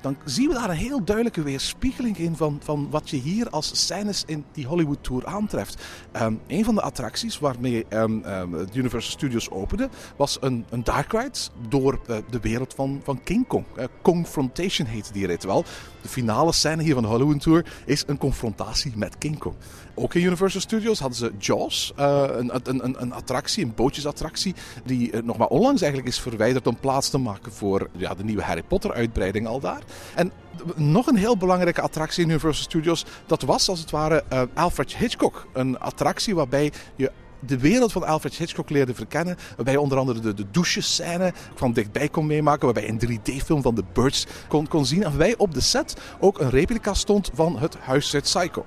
dan 0.00 0.16
zien 0.24 0.48
we 0.48 0.54
daar 0.54 0.70
een 0.70 0.76
heel 0.76 1.04
duidelijke 1.04 1.42
weerspiegeling 1.42 2.18
in 2.18 2.36
van, 2.36 2.60
van 2.62 2.90
wat 2.90 3.10
je 3.10 3.16
hier 3.16 3.50
als 3.50 3.70
scènes 3.74 4.22
in 4.26 4.44
die 4.52 4.66
Hollywood 4.66 5.04
Tour 5.04 5.26
aantreft. 5.26 5.82
Ehm, 6.12 6.34
een 6.46 6.64
van 6.64 6.74
de 6.74 6.82
attracties 6.82 7.38
waarmee 7.38 7.86
ehm, 7.88 8.20
ehm, 8.24 8.52
het 8.52 8.76
Universal 8.76 9.10
Studios 9.10 9.50
opende, 9.50 9.88
was 10.16 10.38
een, 10.40 10.64
een 10.70 10.84
dark 10.84 11.12
ride 11.12 11.38
door 11.68 12.00
eh, 12.06 12.16
de 12.30 12.40
wereld 12.40 12.74
van, 12.74 13.00
van 13.04 13.22
King 13.22 13.46
Kong. 13.46 13.64
Eh, 13.76 13.84
Confrontation 14.02 14.86
heette 14.86 15.12
die 15.12 15.26
rit 15.26 15.44
wel. 15.44 15.64
De 16.02 16.08
finale 16.08 16.52
scène 16.52 16.82
hier 16.82 16.94
van 16.94 17.02
de 17.02 17.08
Hollywood 17.08 17.40
Tour 17.40 17.66
is 17.84 18.04
een 18.06 18.18
confrontatie 18.18 18.92
met 18.96 19.18
King 19.18 19.38
Kong. 19.38 19.54
Ook 19.94 20.14
in 20.14 20.22
Universal 20.22 20.60
Studios 20.60 20.98
hadden 20.98 21.18
ze 21.18 21.32
Jaws, 21.38 21.92
eh, 21.96 22.24
een, 22.28 22.50
een, 22.62 23.02
een, 23.02 23.12
attractie, 23.12 23.64
een 23.64 23.74
bootjesattractie, 23.74 24.54
die 24.84 25.10
eh, 25.10 25.22
nog 25.22 25.36
maar 25.36 25.48
onlangs 25.48 25.82
eigenlijk 25.82 26.12
is 26.12 26.20
verwijderd 26.20 26.66
om 26.66 26.76
plaats 26.76 27.08
te 27.08 27.18
maken 27.18 27.52
voor 27.52 27.88
ja, 27.96 28.14
de 28.14 28.24
nieuwe 28.24 28.42
Harry 28.42 28.62
Potter 28.62 28.92
uitbreiding 28.92 29.46
al 29.46 29.60
daar. 29.60 29.82
En 30.14 30.32
nog 30.76 31.06
een 31.06 31.16
heel 31.16 31.36
belangrijke 31.36 31.80
attractie 31.80 32.22
in 32.22 32.28
Universal 32.28 32.64
Studios, 32.64 33.04
dat 33.26 33.42
was 33.42 33.68
als 33.68 33.80
het 33.80 33.90
ware 33.90 34.24
eh, 34.28 34.42
Alfred 34.54 34.96
Hitchcock. 34.96 35.46
Een 35.52 35.78
attractie 35.78 36.34
waarbij 36.34 36.72
je 36.96 37.10
de 37.46 37.58
wereld 37.58 37.92
van 37.92 38.06
Alfred 38.06 38.34
Hitchcock 38.34 38.70
leerde 38.70 38.94
verkennen. 38.94 39.36
Waarbij 39.56 39.72
je 39.72 39.80
onder 39.80 39.98
andere 39.98 40.20
de, 40.20 40.34
de 40.34 40.50
douchescène 40.50 41.32
van 41.54 41.72
dichtbij 41.72 42.08
kon 42.08 42.26
meemaken. 42.26 42.64
Waarbij 42.64 42.82
je 42.82 42.88
een 42.88 43.20
3D-film 43.20 43.62
van 43.62 43.74
The 43.74 43.84
Birds 43.92 44.26
kon, 44.48 44.68
kon 44.68 44.86
zien. 44.86 45.02
En 45.02 45.08
waarbij 45.08 45.36
op 45.36 45.54
de 45.54 45.60
set 45.60 45.96
ook 46.20 46.40
een 46.40 46.50
replica 46.50 46.94
stond 46.94 47.30
van 47.34 47.58
het 47.58 47.76
Huis 47.78 48.14
uit 48.14 48.22
Psycho. 48.22 48.64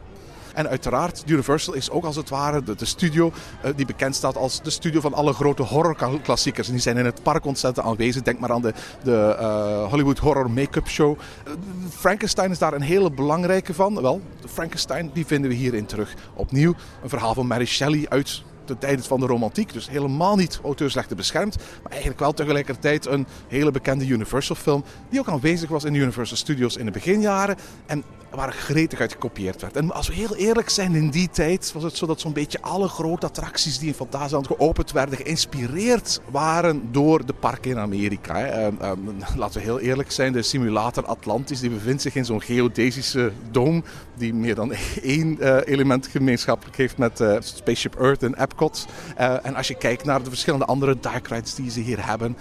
En 0.56 0.70
uiteraard, 0.70 1.24
Universal 1.26 1.74
is 1.74 1.90
ook 1.90 2.04
als 2.04 2.16
het 2.16 2.30
ware 2.30 2.64
de, 2.64 2.76
de 2.76 2.86
studio 2.86 3.32
eh, 3.62 3.72
die 3.76 3.86
bekend 3.86 4.16
staat 4.16 4.38
als 4.38 4.62
de 4.62 4.70
studio 4.70 5.02
van 5.02 5.14
alle 5.14 5.34
grote 5.34 5.64
horrorklassiekers. 5.64 6.68
En 6.68 6.74
die 6.74 6.82
zijn 6.82 6.98
in 6.98 7.06
het 7.06 7.24
park 7.24 7.46
ontzettend 7.46 7.86
aanwezig. 7.86 8.22
Denk 8.22 8.40
maar 8.40 8.52
aan 8.52 8.62
de, 8.62 8.74
de 9.04 9.36
eh, 9.40 9.90
Hollywood 9.90 10.18
Horror 10.18 10.52
Make-up 10.52 10.88
Show. 10.88 11.18
Eh, 11.46 11.52
Frankenstein 11.90 12.52
is 12.52 12.60
daar 12.60 12.74
een 12.74 12.82
hele 12.82 13.12
belangrijke 13.12 13.74
van. 13.74 14.02
Wel, 14.02 14.22
Frankenstein 14.48 15.12
die 15.14 15.26
vinden 15.26 15.50
we 15.50 15.56
hierin 15.56 15.86
terug. 15.86 16.14
Opnieuw 16.34 16.74
een 17.04 17.10
verhaal 17.10 17.34
van 17.34 17.48
Mary 17.48 17.66
Shelley 17.66 18.06
uit 18.10 18.44
de 18.68 18.78
tijden 18.78 19.06
van 19.06 19.20
de 19.20 19.26
romantiek. 19.26 19.74
Dus 19.74 19.90
helemaal 19.90 20.36
niet 20.36 20.60
auteursrechten 20.64 21.18
beschermd. 21.18 21.56
Maar 21.84 21.92
eigenlijk 21.92 22.20
wel 22.20 22.34
tegelijkertijd 22.34 23.06
een 23.06 23.28
hele 23.48 23.72
bekende 23.72 24.08
Universal 24.08 24.56
film. 24.56 24.84
Die 25.10 25.20
ook 25.20 25.30
aanwezig 25.30 25.70
was 25.70 25.84
in 25.84 25.94
de 25.94 26.00
Universal 26.00 26.38
Studios 26.38 26.78
in 26.78 26.86
de 26.86 26.92
beginjaren. 26.92 27.56
En 27.86 28.04
waar 28.36 28.52
gretig 28.52 29.00
uit 29.00 29.12
gekopieerd 29.12 29.62
werd. 29.62 29.76
En 29.76 29.92
als 29.92 30.08
we 30.08 30.14
heel 30.14 30.36
eerlijk 30.36 30.70
zijn, 30.70 30.96
in 30.96 31.10
die 31.10 31.30
tijd 31.30 31.72
was 31.74 31.84
het 31.84 31.98
zo 31.98 32.06
dat 32.06 32.20
zo'n 32.20 32.34
beetje 32.34 32.62
alle 32.62 32.88
grote 32.88 33.26
attracties 33.26 33.80
die 33.80 33.88
in 33.88 33.94
Fantasieland 33.94 34.48
geopend 34.48 34.92
werden, 34.92 35.18
geïnspireerd 35.18 36.22
waren 36.32 36.92
door 36.92 37.26
de 37.26 37.34
parken 37.34 37.72
in 37.72 37.78
Amerika. 37.78 38.46
Ehm, 38.46 38.74
ehm, 38.80 39.00
laten 39.36 39.60
we 39.60 39.66
heel 39.66 39.80
eerlijk 39.80 40.12
zijn, 40.12 40.34
de 40.34 40.42
simulator 40.42 41.06
Atlantis 41.06 41.60
die 41.60 41.70
bevindt 41.70 42.02
zich 42.02 42.16
in 42.16 42.26
zo'n 42.26 42.42
geodesische 42.42 43.32
dome 43.52 43.84
die 44.18 44.34
meer 44.34 44.56
dan 44.56 44.74
één 45.02 45.40
eh, 45.40 45.74
element 45.74 46.08
gemeenschappelijk 46.08 46.78
heeft 46.78 46.98
met 46.98 47.20
eh, 47.20 47.36
Spaceship 47.40 47.96
Earth 47.96 48.24
en 48.24 48.42
Epcot. 48.42 48.86
Eh, 49.16 49.46
en 49.46 49.56
als 49.56 49.68
je 49.68 49.76
kijkt 49.76 50.06
naar 50.06 50.24
de 50.24 50.30
verschillende 50.30 50.66
andere 50.66 50.98
dark 51.00 51.28
rides 51.28 51.56
die 51.56 51.72
ze 51.72 51.80
hier 51.80 52.08
hebben, 52.08 52.38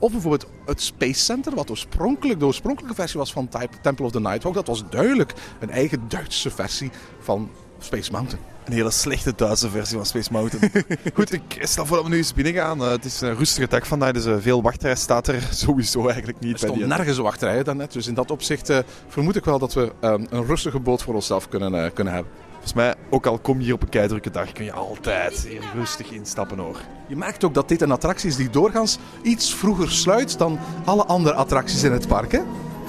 of 0.00 0.12
bijvoorbeeld 0.12 0.46
het 0.66 0.82
Space 0.82 1.20
Center, 1.24 1.54
wat 1.54 1.70
oorspronkelijk 1.70 2.38
de 2.38 2.46
oorspronkelijke 2.46 2.94
versie 2.94 3.18
was 3.18 3.32
van 3.32 3.48
Temple 3.82 4.04
of 4.04 4.12
the 4.12 4.20
Nighthawk, 4.20 4.54
dat 4.54 4.66
was 4.66 4.84
duidelijk 4.90 5.32
een 5.60 5.70
eigen 5.70 6.02
Duitse 6.08 6.50
versie 6.50 6.90
van 7.18 7.50
Space 7.78 8.12
Mountain. 8.12 8.55
Een 8.66 8.72
hele 8.72 8.90
slechte 8.90 9.32
Duitse 9.36 9.70
versie 9.70 9.96
van 9.96 10.06
Space 10.06 10.32
Mountain. 10.32 10.70
Goed, 11.14 11.32
ik 11.32 11.58
stel 11.60 11.86
voor 11.86 11.96
dat 11.96 12.04
we 12.04 12.10
nu 12.10 12.16
eens 12.16 12.34
binnen 12.34 12.54
gaan. 12.54 12.82
Eh, 12.82 12.90
het 12.90 13.04
is 13.04 13.20
een 13.20 13.36
rustige 13.36 13.68
dag 13.68 13.86
vandaag, 13.86 14.12
dus 14.12 14.24
eh, 14.24 14.34
veel 14.38 14.62
wachtrij 14.62 14.94
staat 14.94 15.28
er 15.28 15.48
sowieso 15.64 16.06
eigenlijk 16.06 16.40
niet 16.40 16.52
Er 16.54 16.58
bij 16.60 16.68
stond 16.68 16.78
die- 16.78 16.86
nergens 16.96 17.18
wachtrij 17.18 17.62
daarnet, 17.62 17.92
dus 17.92 18.06
in 18.06 18.14
dat 18.14 18.30
opzicht 18.30 18.68
eh, 18.70 18.78
vermoed 19.08 19.36
ik 19.36 19.44
wel 19.44 19.58
dat 19.58 19.74
we 19.74 19.92
eh, 20.00 20.14
een 20.30 20.46
rustige 20.46 20.78
boot 20.78 21.02
voor 21.02 21.14
onszelf 21.14 21.48
kunnen, 21.48 21.92
kunnen 21.92 22.12
hebben. 22.14 22.32
Volgens 22.52 22.72
mij, 22.72 22.94
ook 23.10 23.26
al 23.26 23.38
kom 23.38 23.58
je 23.58 23.64
hier 23.64 23.74
op 23.74 23.82
een 23.82 23.88
keidrukke 23.88 24.30
dag, 24.30 24.52
kun 24.52 24.64
je 24.64 24.72
altijd 24.72 25.46
hier 25.48 25.62
rustig 25.74 26.10
instappen 26.10 26.58
hoor. 26.58 26.76
Je 27.08 27.16
merkt 27.16 27.44
ook 27.44 27.54
dat 27.54 27.68
dit 27.68 27.82
een 27.82 27.90
attractie 27.90 28.28
is 28.28 28.36
die 28.36 28.50
doorgaans 28.50 28.98
iets 29.22 29.54
vroeger 29.54 29.90
sluit 29.90 30.38
dan 30.38 30.58
alle 30.84 31.04
andere 31.04 31.34
attracties 31.34 31.82
in 31.82 31.92
het 31.92 32.08
park. 32.08 32.32
Hè? 32.32 32.40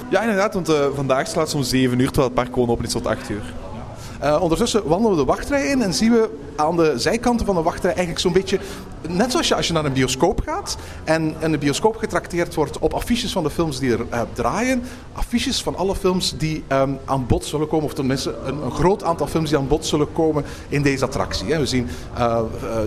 Ja, 0.09 0.21
inderdaad, 0.21 0.53
want 0.53 0.71
vandaag 0.95 1.27
slaat 1.27 1.45
het 1.47 1.55
om 1.55 1.63
7 1.63 1.99
uur, 1.99 2.05
terwijl 2.05 2.25
het 2.27 2.35
park 2.35 2.53
gewoon 2.53 2.69
open 2.69 2.85
is 2.85 2.91
tot 2.91 3.05
8 3.07 3.29
uur. 3.29 3.53
Eh, 4.19 4.41
ondertussen 4.41 4.87
wandelen 4.87 5.17
we 5.17 5.23
de 5.23 5.31
wachtrij 5.31 5.67
in 5.67 5.81
en 5.81 5.93
zien 5.93 6.11
we 6.11 6.29
aan 6.55 6.75
de 6.75 6.93
zijkanten 6.95 7.45
van 7.45 7.55
de 7.55 7.61
wachtrij 7.61 7.91
eigenlijk 7.91 8.19
zo'n 8.19 8.33
beetje... 8.33 8.59
Net 9.09 9.31
zoals 9.31 9.47
je 9.47 9.55
als 9.55 9.67
je 9.67 9.73
naar 9.73 9.85
een 9.85 9.93
bioscoop 9.93 10.41
gaat 10.45 10.77
en 11.03 11.35
in 11.39 11.51
de 11.51 11.57
bioscoop 11.57 11.95
getrakteerd 11.95 12.55
wordt 12.55 12.79
op 12.79 12.93
affiches 12.93 13.31
van 13.31 13.43
de 13.43 13.49
films 13.49 13.79
die 13.79 13.91
er 13.91 14.05
eh, 14.09 14.21
draaien. 14.33 14.83
Affiches 15.13 15.63
van 15.63 15.75
alle 15.75 15.95
films 15.95 16.37
die 16.37 16.63
ehm, 16.67 16.91
aan 17.05 17.25
bod 17.25 17.45
zullen 17.45 17.67
komen, 17.67 17.85
of 17.85 17.93
tenminste 17.93 18.35
een, 18.45 18.71
groot 18.71 19.03
aantal 19.03 19.27
films 19.27 19.49
die 19.49 19.57
aan 19.57 19.67
bod 19.67 19.85
zullen 19.85 20.11
komen 20.11 20.43
in 20.69 20.81
deze 20.81 21.05
attractie. 21.05 21.51
Hè. 21.53 21.59
We 21.59 21.65
zien 21.65 21.87
eh, 22.13 22.41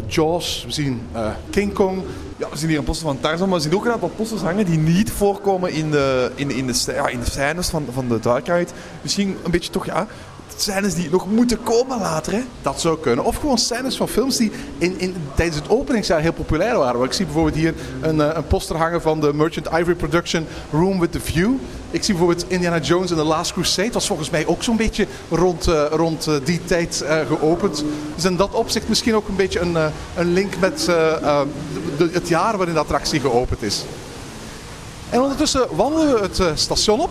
Jaws, 0.07 0.65
we 0.67 0.73
zien 0.73 1.01
King 1.51 1.73
Kong, 1.73 2.03
Ja, 2.37 2.49
we 2.51 2.57
zien 2.57 2.69
hier 2.69 2.79
een 2.79 2.85
poster 2.85 3.07
van 3.07 3.21
Tarzan, 3.21 3.49
maar 3.49 3.59
we 3.59 3.65
zien 3.65 3.75
ook 3.75 3.85
een 3.85 3.93
aantal 3.93 4.13
posters 4.17 4.43
hangen 4.43 4.67
die 4.67 4.79
niet 4.79 5.13
voorkomen 5.13 5.73
in 5.73 5.91
de, 5.91 6.31
in, 6.35 6.51
in 6.51 6.67
de, 6.67 6.83
ja, 6.87 7.09
in 7.09 7.21
de 7.21 7.31
scènes 7.31 7.69
van, 7.69 7.87
van 7.93 8.09
de 8.09 8.21
Dark 8.21 8.47
Ride. 8.47 8.71
Misschien 9.03 9.37
een 9.45 9.51
beetje 9.51 9.71
toch, 9.71 9.87
ja, 9.87 10.07
scènes 10.63 10.95
die 10.95 11.11
nog 11.11 11.27
moeten 11.31 11.63
komen 11.63 11.99
later, 11.99 12.33
hè. 12.33 12.41
Dat 12.63 12.81
zou 12.81 12.99
kunnen. 12.99 13.25
Of 13.25 13.37
gewoon 13.37 13.59
scènes 13.59 13.97
van 13.97 14.09
films 14.09 14.37
die 14.37 14.53
in, 14.79 14.95
in, 14.99 15.15
tijdens 15.35 15.57
het 15.59 15.69
openingsjaar 15.69 16.21
heel 16.21 16.33
populair 16.33 16.79
waren. 16.79 17.03
Ik 17.03 17.13
zie 17.13 17.25
bijvoorbeeld 17.25 17.55
hier 17.57 17.75
een, 18.01 18.21
eh, 18.21 18.29
een 18.37 18.47
poster 18.47 18.77
hangen 18.77 19.03
van 19.03 19.21
de 19.21 19.33
Merchant 19.35 19.67
Ivory 19.67 19.95
Production 19.95 20.47
Room 20.73 21.01
with 21.01 21.13
the 21.13 21.21
View. 21.21 21.51
Ik 21.91 22.05
zie 22.05 22.15
bijvoorbeeld 22.15 22.45
Indiana 22.49 22.79
Jones 22.79 23.11
and 23.11 23.21
the 23.21 23.27
Last 23.27 23.53
Crusade. 23.53 23.85
Dat 23.87 23.95
was 23.95 24.07
volgens 24.07 24.31
mij 24.31 24.47
ook 24.47 24.63
zo'n 24.63 24.77
beetje 24.77 25.07
rond, 25.31 25.67
eh, 25.67 25.85
rond 25.91 26.27
eh, 26.27 26.35
die 26.45 26.61
tijd 26.65 27.05
geopend. 27.29 27.85
Dus 28.15 28.25
in 28.25 28.37
dat 28.37 28.53
opzicht 28.55 28.89
misschien 28.89 29.15
ook 29.15 29.29
een 29.29 29.37
beetje 29.37 29.61
een, 29.61 29.77
een 30.17 30.33
link 30.33 30.53
met 30.61 30.85
de- 30.85 32.09
het 32.13 32.29
jaar 32.29 32.57
waarin 32.57 32.75
de 32.75 32.81
attractie 32.81 33.21
geopend 33.21 33.63
is. 33.63 33.85
En 35.11 35.21
ondertussen 35.21 35.67
wandelen 35.77 36.15
we 36.15 36.21
het 36.21 36.59
station 36.61 37.01
op. 37.01 37.11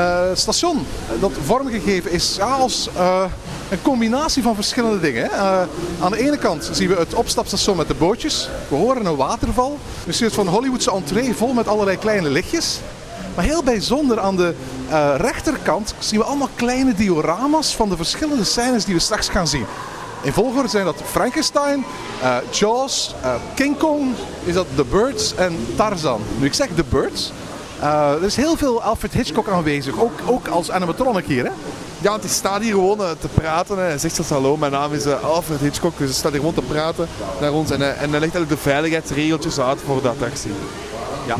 Het 0.00 0.38
station 0.38 0.86
eh, 1.08 1.20
dat 1.20 1.32
vormgegeven 1.44 2.10
is 2.10 2.40
als 2.40 2.88
eh, 2.96 3.24
een 3.70 3.82
combinatie 3.82 4.42
van 4.42 4.54
verschillende 4.54 5.00
dingen. 5.00 5.30
Eh, 5.30 5.62
aan 6.00 6.10
de 6.10 6.18
ene 6.18 6.38
kant 6.38 6.68
zien 6.72 6.88
we 6.88 6.94
het 6.94 7.14
opstapstation 7.14 7.76
met 7.76 7.88
de 7.88 7.94
bootjes. 7.94 8.48
We 8.68 8.76
horen 8.76 9.06
een 9.06 9.16
waterval. 9.16 9.78
Zien 10.08 10.26
het 10.26 10.34
van 10.34 10.46
Hollywoodse 10.46 10.90
entree 10.90 11.34
vol 11.34 11.52
met 11.52 11.68
allerlei 11.68 11.98
kleine 11.98 12.30
lichtjes. 12.30 12.78
Maar 13.34 13.44
heel 13.44 13.62
bijzonder 13.62 14.20
aan 14.20 14.36
de 14.36 14.54
rechterkant 15.16 15.94
zien 15.98 16.18
we 16.18 16.24
allemaal 16.24 16.48
kleine 16.54 16.94
diorama's 16.94 17.74
van 17.76 17.88
de 17.88 17.96
verschillende 17.96 18.44
scènes 18.44 18.84
die 18.84 18.94
we 18.94 19.00
straks 19.00 19.28
gaan 19.28 19.48
zien. 19.48 19.66
In 20.22 20.32
volgorde 20.32 20.68
zijn 20.68 20.84
dat 20.84 21.02
Frankenstein, 21.04 21.84
Jaws, 22.50 23.14
King 23.54 23.78
Kong, 23.78 24.12
is 24.44 24.54
dat 24.54 24.66
The 24.74 24.84
Birds 24.84 25.34
en 25.34 25.66
Tarzan. 25.76 26.20
Nu 26.38 26.46
ik 26.46 26.54
zeg 26.54 26.68
The 26.76 26.84
Birds, 26.88 27.32
eh, 27.84 28.12
er 28.12 28.22
is 28.22 28.36
heel 28.36 28.56
veel 28.56 28.82
Alfred 28.82 29.12
Hitchcock 29.12 29.48
aanwezig, 29.48 30.00
ook, 30.00 30.20
ook 30.26 30.48
als 30.48 30.70
animatronic 30.70 31.26
hier. 31.26 31.44
Hè? 31.44 31.50
Ja, 32.00 32.10
want 32.10 32.22
hij 32.22 32.32
staat 32.32 32.60
hier 32.60 32.72
gewoon 32.72 33.02
eh, 33.02 33.10
te 33.20 33.28
praten. 33.28 33.76
Hè. 33.78 33.84
Hij 33.84 33.98
zegt 33.98 34.14
zelfs 34.14 34.30
hallo, 34.30 34.56
mijn 34.56 34.72
naam 34.72 34.92
is 34.92 35.04
eh, 35.04 35.24
Alfred 35.24 35.60
Hitchcock. 35.60 35.98
Dus 35.98 36.06
hij 36.06 36.16
staat 36.16 36.30
hier 36.30 36.40
gewoon 36.40 36.54
te 36.54 36.62
praten 36.62 37.08
naar 37.40 37.52
ons. 37.52 37.70
En, 37.70 37.82
en 37.82 38.10
hij 38.10 38.20
legt 38.20 38.20
eigenlijk 38.20 38.48
de 38.48 38.56
veiligheidsregeltjes 38.56 39.60
uit 39.60 39.80
voor 39.86 40.02
de 40.02 40.08
attractie. 40.08 40.50
Ja. 41.26 41.36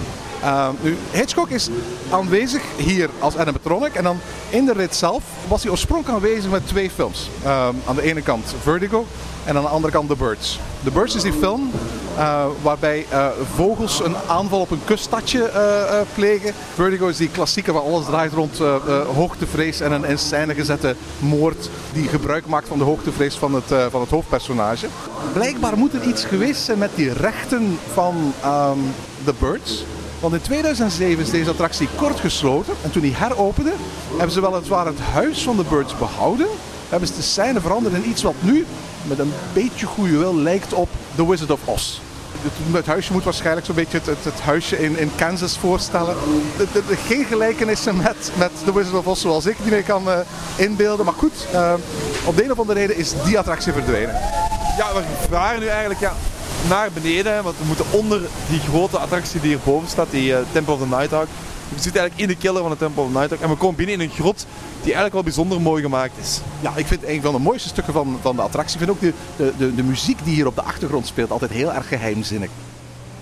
Nu, 0.81 0.97
Hitchcock 1.11 1.49
is 1.49 1.69
aanwezig 2.11 2.63
hier 2.77 3.11
als 3.19 3.37
animatronic. 3.37 3.95
En 3.95 4.05
dan 4.05 4.21
in 4.49 4.65
de 4.65 4.73
rit 4.73 4.95
zelf 4.95 5.23
was 5.49 5.63
hij 5.63 5.71
oorspronkelijk 5.71 6.25
aanwezig 6.25 6.51
met 6.51 6.67
twee 6.67 6.91
films. 6.91 7.31
Eh, 7.43 7.69
aan 7.87 7.95
de 7.95 8.03
ene 8.03 8.23
kant 8.23 8.55
Vertigo 8.63 9.07
en 9.45 9.57
aan 9.57 9.63
de 9.63 9.69
andere 9.69 9.93
kant 9.93 10.09
The 10.09 10.17
Birds. 10.17 10.59
The 10.85 10.91
Birds 10.91 11.15
is 11.15 11.23
die 11.23 11.33
film 11.33 11.71
eh, 12.17 12.45
waarbij 12.63 13.07
eh, 13.11 13.27
vogels 13.55 14.05
een 14.05 14.17
aanval 14.27 14.61
op 14.61 14.71
een 14.71 14.85
kuststadje 14.85 15.45
eh, 15.45 16.01
plegen. 16.15 16.53
Vertigo 16.75 17.09
is 17.09 17.17
die 17.17 17.29
klassieke 17.29 17.73
waar 17.73 17.83
alles 17.83 18.05
draait 18.05 18.33
rond 18.33 18.59
hoogtevrees 19.15 19.81
en 19.81 19.93
een 19.93 20.05
in 20.05 20.19
scène 20.19 20.55
gezette 20.55 20.97
moord 21.19 21.71
die 21.93 22.09
gebruik 22.09 22.47
maakt 22.47 22.69
van 22.69 22.79
de 22.79 22.85
hoogtevrees 22.85 23.35
van 23.35 23.55
het, 23.55 23.91
van 23.91 24.01
het 24.01 24.11
hoofdpersonage. 24.11 24.87
Blijkbaar 25.33 25.77
moet 25.77 25.95
er 25.95 26.03
iets 26.03 26.25
geweest 26.25 26.63
zijn 26.63 26.79
met 26.79 26.91
die 26.95 27.13
rechten 27.13 27.79
van 27.93 28.33
ehm, 28.43 28.79
The 29.25 29.35
Birds. 29.39 29.85
Want 30.21 30.35
in 30.35 30.41
2007 30.41 31.25
is 31.25 31.31
deze 31.31 31.51
attractie 31.51 31.89
kort 31.97 32.21
gesloten. 32.21 32.75
En 32.83 32.91
toen 32.91 33.03
die 33.03 33.15
heropende, 33.15 33.73
hebben 34.09 34.31
ze 34.31 34.41
weliswaar 34.41 34.87
het 34.87 35.01
huis 35.01 35.43
van 35.43 35.57
de 35.57 35.65
Birds 35.69 35.99
behouden. 35.99 36.47
Hebben 36.89 37.09
ze 37.09 37.15
de 37.15 37.23
scène 37.23 37.61
veranderd 37.61 37.95
in 37.95 38.09
iets 38.09 38.23
wat 38.23 38.35
nu 38.41 38.67
met 39.03 39.19
een 39.19 39.33
beetje 39.53 39.87
goede 39.87 40.17
wil 40.17 40.35
lijkt 40.35 40.73
op 40.73 40.89
The 41.15 41.29
Wizard 41.29 41.51
of 41.51 41.61
Oz. 41.65 42.01
Het, 42.73 42.87
huisje 42.87 43.13
moet 43.13 43.25
waarschijnlijk 43.25 43.67
zo'n 43.67 43.75
beetje 43.75 44.01
het, 44.05 44.25
het, 44.25 44.41
huisje 44.41 44.79
in, 44.83 44.99
in 44.99 45.11
Kansas 45.17 45.59
voorstellen. 45.59 46.17
Geen 47.07 47.25
gelijkenissen 47.25 47.97
met, 47.97 48.33
met 48.37 48.51
The 48.65 48.75
Wizard 48.75 48.95
of 48.95 49.07
Oz 49.07 49.21
zoals 49.21 49.47
ik 49.47 49.57
die 49.63 49.71
mee 49.71 49.83
kan 49.83 50.11
eh, 50.11 50.19
inbeelden. 50.57 51.05
Maar 51.05 51.15
goed, 51.15 51.47
eh, 51.53 51.75
op 52.25 52.37
de 52.37 52.45
een 52.45 52.51
of 52.51 52.59
andere 52.59 52.81
reden 52.81 52.97
is 52.97 53.13
die 53.25 53.39
attractie 53.39 53.73
verdwenen. 53.73 54.15
Ja, 54.77 54.95
we 54.95 55.03
varen 55.31 55.61
nu 55.61 55.67
eigenlijk 55.67 56.01
ja, 56.01 56.13
naar 56.69 56.91
beneden. 56.93 57.43
Want 57.43 57.59
we 57.59 57.65
moeten 57.65 57.85
onder 57.91 58.21
die 58.49 58.61
grote 58.61 58.99
attractie 58.99 59.41
die 59.41 59.49
hierboven 59.49 59.89
staat, 59.89 60.11
die 60.11 60.37
eh, 60.37 60.43
Temple 60.53 60.75
of 60.75 60.81
the 60.81 60.87
Nighthawk. 60.87 61.29
We 61.75 61.83
zitten 61.83 62.01
eigenlijk 62.01 62.31
in 62.31 62.37
de 62.37 62.43
keller 62.43 62.63
van 62.63 62.71
de 62.71 62.77
Temple 62.77 63.03
of 63.03 63.13
Nighthawk. 63.13 63.41
En 63.41 63.49
we 63.49 63.57
komen 63.57 63.77
binnen 63.77 63.95
in 63.95 64.01
een 64.01 64.15
grot 64.15 64.47
die 64.71 64.95
eigenlijk 64.95 65.13
wel 65.13 65.23
bijzonder 65.23 65.61
mooi 65.61 65.83
gemaakt 65.83 66.19
is. 66.21 66.41
Ja, 66.61 66.73
ik 66.77 66.87
vind 66.87 67.05
een 67.05 67.23
van 67.23 67.33
de 67.33 67.39
mooiste 67.39 67.69
stukken 67.69 67.93
van, 67.93 68.19
van 68.21 68.37
de 68.37 68.43
attractie. 68.43 68.81
Ik 68.81 68.85
vind 68.85 68.97
ook 68.97 69.01
de, 69.01 69.13
de, 69.37 69.53
de, 69.59 69.75
de 69.75 69.83
muziek 69.83 70.25
die 70.25 70.35
hier 70.35 70.47
op 70.47 70.55
de 70.55 70.63
achtergrond 70.63 71.07
speelt 71.07 71.31
altijd 71.31 71.51
heel 71.51 71.73
erg 71.73 71.89
geheimzinnig. 71.89 72.51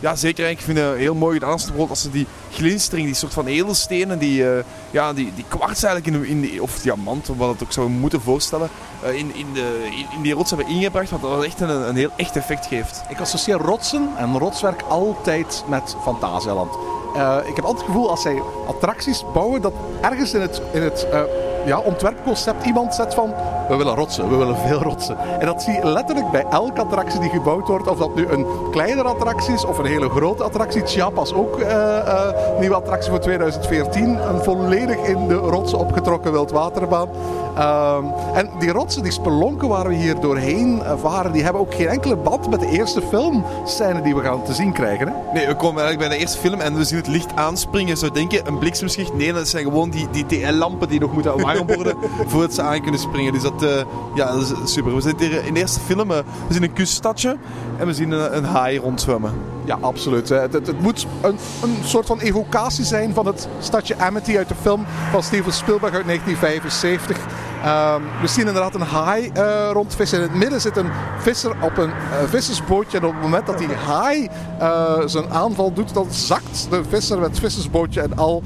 Ja, 0.02 0.16
zeker. 0.16 0.48
Ik 0.48 0.60
vind 0.60 0.78
het 0.78 0.96
heel 0.96 1.14
mooi 1.14 1.34
gedaan 1.34 1.52
als, 1.52 1.62
bijvoorbeeld 1.62 1.90
als 1.90 2.02
ze 2.02 2.10
die 2.10 2.26
glinstering, 2.52 3.06
die 3.06 3.16
soort 3.16 3.32
van 3.32 3.46
edelstenen, 3.46 4.18
die, 4.18 4.50
eh, 4.50 4.64
ja, 4.90 5.12
die, 5.12 5.32
die 5.34 5.44
kwarts 5.48 5.82
eigenlijk 5.82 6.28
in, 6.28 6.44
in 6.44 6.62
of 6.62 6.78
diamant, 6.78 7.26
wat 7.36 7.48
het 7.48 7.62
ook 7.62 7.72
zou 7.72 7.88
moeten 7.88 8.20
voorstellen, 8.20 8.68
eh, 9.02 9.14
in, 9.14 9.34
in, 9.34 9.46
de, 9.52 9.88
in, 10.16 10.22
die 10.22 10.34
rots 10.34 10.50
hebben 10.50 10.68
ingebracht, 10.68 11.10
wat 11.10 11.22
dat 11.22 11.44
echt 11.44 11.60
een, 11.60 11.68
een 11.68 11.96
heel 11.96 12.10
echt 12.16 12.36
effect 12.36 12.66
geeft. 12.66 13.02
Ik 13.08 13.20
associeer 13.20 13.56
rotsen 13.56 14.08
en 14.16 14.38
rotswerk 14.38 14.82
altijd 14.88 15.64
met 15.68 15.96
Fantasialand. 16.02 16.74
Eh, 17.16 17.36
ik 17.44 17.56
heb 17.56 17.64
altijd 17.64 17.86
het 17.86 17.94
gevoel 17.94 18.10
als 18.10 18.22
zij 18.22 18.42
attracties 18.66 19.24
bouwen, 19.32 19.62
dat 19.62 19.72
ergens 20.00 20.34
in 20.34 20.40
het, 20.40 20.62
in 20.72 20.82
het 20.82 21.08
eh, 21.12 21.20
ja, 21.64 21.78
ontwerpconcept 21.78 22.64
iemand 22.66 22.94
zet 22.94 23.14
van 23.14 23.34
we 23.68 23.76
willen 23.76 23.94
rotsen, 23.94 24.28
we 24.28 24.36
willen 24.36 24.56
veel 24.56 24.82
rotsen. 24.82 25.18
En 25.40 25.46
dat 25.46 25.62
zie 25.62 25.72
je 25.72 25.86
letterlijk 25.86 26.30
bij 26.30 26.44
elke 26.50 26.80
attractie 26.80 27.20
die 27.20 27.30
gebouwd 27.30 27.68
wordt. 27.68 27.88
Of 27.88 27.98
dat 27.98 28.14
nu 28.14 28.26
een 28.26 28.46
kleinere 28.70 29.08
attractie 29.08 29.54
is 29.54 29.64
of 29.64 29.78
een 29.78 29.84
hele 29.84 30.08
grote 30.08 30.42
attractie. 30.42 30.86
Chiapas 30.86 31.34
ook, 31.34 31.58
eh, 31.58 32.28
nieuwe 32.58 32.74
attractie 32.74 33.10
voor 33.10 33.20
2014. 33.20 34.18
Een 34.28 34.42
volledig 34.42 34.96
in 34.96 35.28
de 35.28 35.34
rotsen 35.34 35.78
opgetrokken 35.78 36.32
wildwaterbaan. 36.32 37.08
Ehm, 37.56 38.04
en 38.34 38.50
die 38.58 38.70
rotsen, 38.72 39.02
die 39.02 39.12
spelonken 39.12 39.68
waar 39.68 39.88
we 39.88 39.94
hier 39.94 40.20
doorheen 40.20 40.82
eh, 40.82 40.92
varen, 40.96 41.32
die 41.32 41.42
hebben 41.42 41.60
ook 41.60 41.74
geen 41.74 41.86
enkele 41.86 42.16
band 42.16 42.50
met 42.50 42.60
de 42.60 42.68
eerste 42.68 43.02
filmscène 43.02 44.02
die 44.02 44.14
we 44.14 44.22
gaan 44.22 44.44
te 44.44 44.52
zien 44.52 44.72
krijgen. 44.72 45.08
Hè? 45.08 45.12
Nee, 45.32 45.46
we 45.46 45.56
komen 45.56 45.82
eigenlijk 45.82 46.08
bij 46.08 46.08
de 46.08 46.24
eerste 46.24 46.38
film 46.38 46.60
en 46.60 46.74
we 46.76 46.84
zien 46.84 46.98
het 46.98 47.06
licht 47.06 47.36
aanspringen. 47.36 47.96
Zou 47.96 48.12
denken, 48.12 48.46
een 48.46 48.58
bliksemschicht. 48.58 49.14
Nee, 49.14 49.32
dat 49.32 49.48
zijn 49.48 49.64
gewoon 49.64 49.90
die, 49.90 50.08
die 50.10 50.26
TL-lampen 50.26 50.88
die 50.88 51.00
nog 51.00 51.12
moeten 51.12 51.40
warm 51.40 51.66
worden 51.66 51.96
voordat 52.30 52.54
ze 52.54 52.62
aan 52.62 52.82
kunnen 52.82 53.00
springen. 53.00 53.32
Dus 53.32 53.42
dat, 53.42 53.62
eh, 53.62 53.84
ja, 54.14 54.32
dat 54.32 54.40
is 54.64 54.72
super. 54.72 54.94
We 54.94 55.00
zitten 55.00 55.26
hier 55.26 55.44
in 55.44 55.54
de 55.54 55.60
eerste 55.60 55.80
film, 55.80 56.10
eh, 56.10 56.18
we 56.46 56.54
zien 56.54 56.62
een 56.62 56.72
kuststadje 56.72 57.36
en 57.78 57.86
we 57.86 57.94
zien 57.94 58.10
een, 58.10 58.36
een 58.36 58.44
haai 58.44 58.78
rondzwemmen. 58.78 59.32
Ja, 59.64 59.78
absoluut. 59.80 60.28
Het, 60.28 60.52
het, 60.52 60.66
het 60.66 60.80
moet 60.80 61.06
een, 61.20 61.38
een 61.62 61.76
soort 61.84 62.06
van 62.06 62.18
evocatie 62.18 62.84
zijn 62.84 63.14
van 63.14 63.26
het 63.26 63.48
stadje 63.58 63.98
Amity 63.98 64.36
uit 64.36 64.48
de 64.48 64.54
film 64.60 64.84
van 65.10 65.22
Steven 65.22 65.52
Spielberg 65.52 65.94
uit 65.94 66.06
1975. 66.06 67.18
Ehm, 67.62 68.02
we 68.20 68.26
zien 68.26 68.46
inderdaad 68.46 68.74
een 68.74 68.80
haai 68.80 69.28
eh, 69.28 69.70
rondvissen. 69.72 70.18
In 70.18 70.24
het 70.24 70.34
midden 70.34 70.60
zit 70.60 70.76
een 70.76 70.90
visser 71.18 71.50
op 71.60 71.76
een 71.76 71.90
eh, 71.90 72.28
vissersbootje. 72.28 72.98
En 72.98 73.04
op 73.04 73.12
het 73.12 73.22
moment 73.22 73.46
dat 73.46 73.58
die 73.58 73.68
haai 73.68 74.28
eh, 74.58 75.00
zijn 75.06 75.30
aanval 75.30 75.72
doet, 75.72 75.94
dan 75.94 76.06
zakt 76.10 76.66
de 76.70 76.82
visser 76.88 77.18
met 77.18 77.28
het 77.28 77.38
vissersbootje 77.38 78.00
en 78.00 78.16
al 78.16 78.42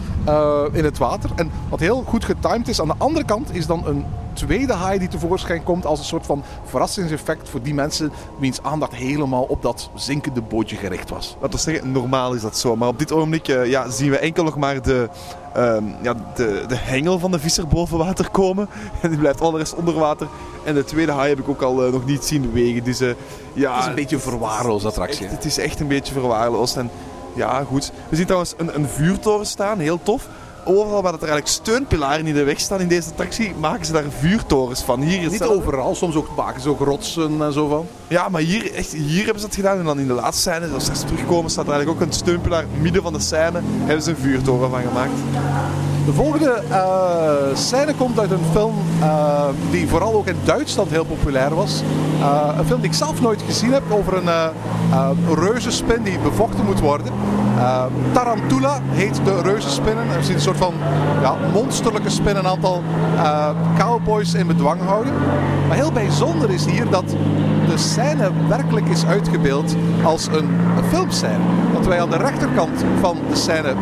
in 0.72 0.84
het 0.84 0.98
water. 0.98 1.30
En 1.36 1.50
wat 1.68 1.80
heel 1.80 2.04
goed 2.06 2.24
getimed 2.24 2.68
is, 2.68 2.80
aan 2.80 2.86
de 2.86 2.94
andere 2.98 3.24
kant 3.24 3.54
is 3.54 3.66
dan 3.66 3.86
een 3.86 4.04
tweede 4.36 4.72
haai 4.72 4.98
die 4.98 5.08
tevoorschijn 5.08 5.62
komt 5.62 5.86
als 5.86 5.98
een 5.98 6.04
soort 6.04 6.26
van 6.26 6.42
verrassingseffect 6.64 7.48
voor 7.48 7.62
die 7.62 7.74
mensen 7.74 8.12
wiens 8.38 8.62
aandacht 8.62 8.94
helemaal 8.94 9.42
op 9.42 9.62
dat 9.62 9.90
zinkende 9.94 10.40
bootje 10.40 10.76
gericht 10.76 11.10
was. 11.10 11.36
Laten 11.40 11.56
we 11.56 11.70
zeggen, 11.70 11.92
normaal 11.92 12.34
is 12.34 12.40
dat 12.40 12.58
zo. 12.58 12.76
Maar 12.76 12.88
op 12.88 12.98
dit 12.98 13.12
ogenblik 13.12 13.48
eh, 13.48 13.66
ja, 13.66 13.90
zien 13.90 14.10
we 14.10 14.18
enkel 14.18 14.44
nog 14.44 14.56
maar 14.56 14.82
de, 14.82 15.08
ehm, 15.54 15.84
ja, 16.02 16.14
de, 16.34 16.64
de 16.68 16.76
hengel 16.76 17.18
van 17.18 17.30
de 17.30 17.38
visser 17.38 17.68
boven 17.68 17.98
water 17.98 18.30
komen. 18.30 18.68
En 19.02 19.08
die 19.10 19.18
blijft 19.18 19.40
al 19.40 19.50
de 19.50 19.58
rest 19.58 19.74
onder 19.74 19.94
water. 19.94 20.28
En 20.64 20.74
de 20.74 20.84
tweede 20.84 21.12
haai 21.12 21.28
heb 21.28 21.38
ik 21.38 21.48
ook 21.48 21.62
al 21.62 21.84
eh, 21.84 21.92
nog 21.92 22.04
niet 22.04 22.24
zien 22.24 22.42
bewegen. 22.42 22.84
Dus 22.84 23.00
eh, 23.00 23.10
ja, 23.52 23.72
Het 23.72 23.82
is 23.82 23.88
een 23.88 23.94
beetje 23.94 24.16
een 24.16 24.22
verwaarloosde 24.22 24.88
attractie. 24.88 25.24
Echt, 25.24 25.34
het 25.34 25.44
is 25.44 25.58
echt 25.58 25.80
een 25.80 25.88
beetje 25.88 26.12
verwaarloosd. 26.12 26.76
En 26.76 26.90
ja, 27.34 27.64
goed. 27.64 27.92
We 28.08 28.16
zien 28.16 28.24
trouwens 28.24 28.54
een, 28.56 28.74
een 28.74 28.88
vuurtoren 28.88 29.46
staan, 29.46 29.78
heel 29.78 30.00
tof. 30.02 30.28
Overal 30.68 31.02
waar 31.02 31.12
dat 31.12 31.22
er 31.22 31.28
eigenlijk 31.28 31.58
steunpilaren 31.62 32.26
in 32.26 32.34
de 32.34 32.44
weg 32.44 32.60
staan 32.60 32.80
in 32.80 32.88
deze 32.88 33.08
attractie, 33.10 33.54
maken 33.60 33.86
ze 33.86 33.92
daar 33.92 34.04
vuurtorens 34.18 34.82
van. 34.82 35.00
Hier 35.02 35.22
is 35.22 35.30
Niet 35.30 35.38
dat- 35.38 35.48
overal, 35.48 35.94
soms 35.94 36.14
ook 36.14 36.28
maken 36.36 36.60
ze 36.60 36.68
ook 36.68 36.80
rotsen 36.80 37.42
en 37.42 37.52
zo 37.52 37.68
van. 37.68 37.86
Ja, 38.08 38.28
maar 38.28 38.40
hier, 38.40 38.74
echt, 38.74 38.92
hier 38.92 39.24
hebben 39.24 39.40
ze 39.40 39.46
dat 39.46 39.54
gedaan. 39.56 39.78
En 39.78 39.84
dan 39.84 39.98
in 39.98 40.06
de 40.06 40.12
laatste 40.12 40.50
scène, 40.50 40.68
als 40.74 40.84
ze 40.84 41.04
terugkomen, 41.04 41.50
staat 41.50 41.66
er 41.66 41.72
eigenlijk 41.72 42.00
ook 42.02 42.06
een 42.08 42.14
steunpilaar 42.14 42.64
midden 42.80 43.02
van 43.02 43.12
de 43.12 43.20
scène. 43.20 43.60
Hebben 43.84 44.02
ze 44.02 44.10
een 44.10 44.16
vuurtoren 44.16 44.70
van 44.70 44.80
gemaakt. 44.82 45.12
De 46.06 46.12
volgende 46.12 46.62
eh, 46.70 47.56
scène 47.56 47.94
komt 47.94 48.20
uit 48.20 48.30
een 48.30 48.44
film 48.52 48.74
eh, 49.00 49.44
die 49.70 49.88
vooral 49.88 50.14
ook 50.14 50.26
in 50.26 50.36
Duitsland 50.44 50.90
heel 50.90 51.04
populair 51.04 51.54
was. 51.54 51.82
Eh, 52.20 52.58
een 52.58 52.64
film 52.64 52.80
die 52.80 52.90
ik 52.90 52.96
zelf 52.96 53.20
nooit 53.20 53.42
gezien 53.46 53.72
heb 53.72 53.82
over 53.90 54.16
een 54.16 55.34
reuzenspin 55.34 56.02
die 56.02 56.18
bevochten 56.18 56.64
moet 56.64 56.80
worden. 56.80 57.12
Tarantula 58.12 58.80
heet 58.90 59.20
de 59.24 59.40
reuzenspinnen. 59.42 60.10
En 60.10 60.16
we 60.16 60.24
zien 60.24 60.34
een 60.34 60.40
soort 60.40 60.56
van 60.56 60.74
ja, 61.22 61.34
monsterlijke 61.52 62.10
spin 62.10 62.36
een 62.36 62.46
aantal 62.46 62.82
cowboys 63.78 64.34
in 64.34 64.46
bedwang 64.46 64.80
houden. 64.80 65.12
Maar 65.68 65.76
heel 65.76 65.92
bijzonder 65.92 66.50
is 66.50 66.64
hier 66.64 66.90
dat 66.90 67.14
de 67.66 67.78
scène 67.78 68.30
werkelijk 68.48 68.88
is 68.88 69.06
uitgebeeld 69.06 69.76
als 70.04 70.26
een, 70.26 70.48
filmscène. 70.88 71.38
Dat 71.72 71.86
wij 71.86 72.00
aan 72.00 72.10
de 72.10 72.16
rechterkant 72.16 72.84
van 73.00 73.18
de 73.30 73.36
scène 73.36 73.74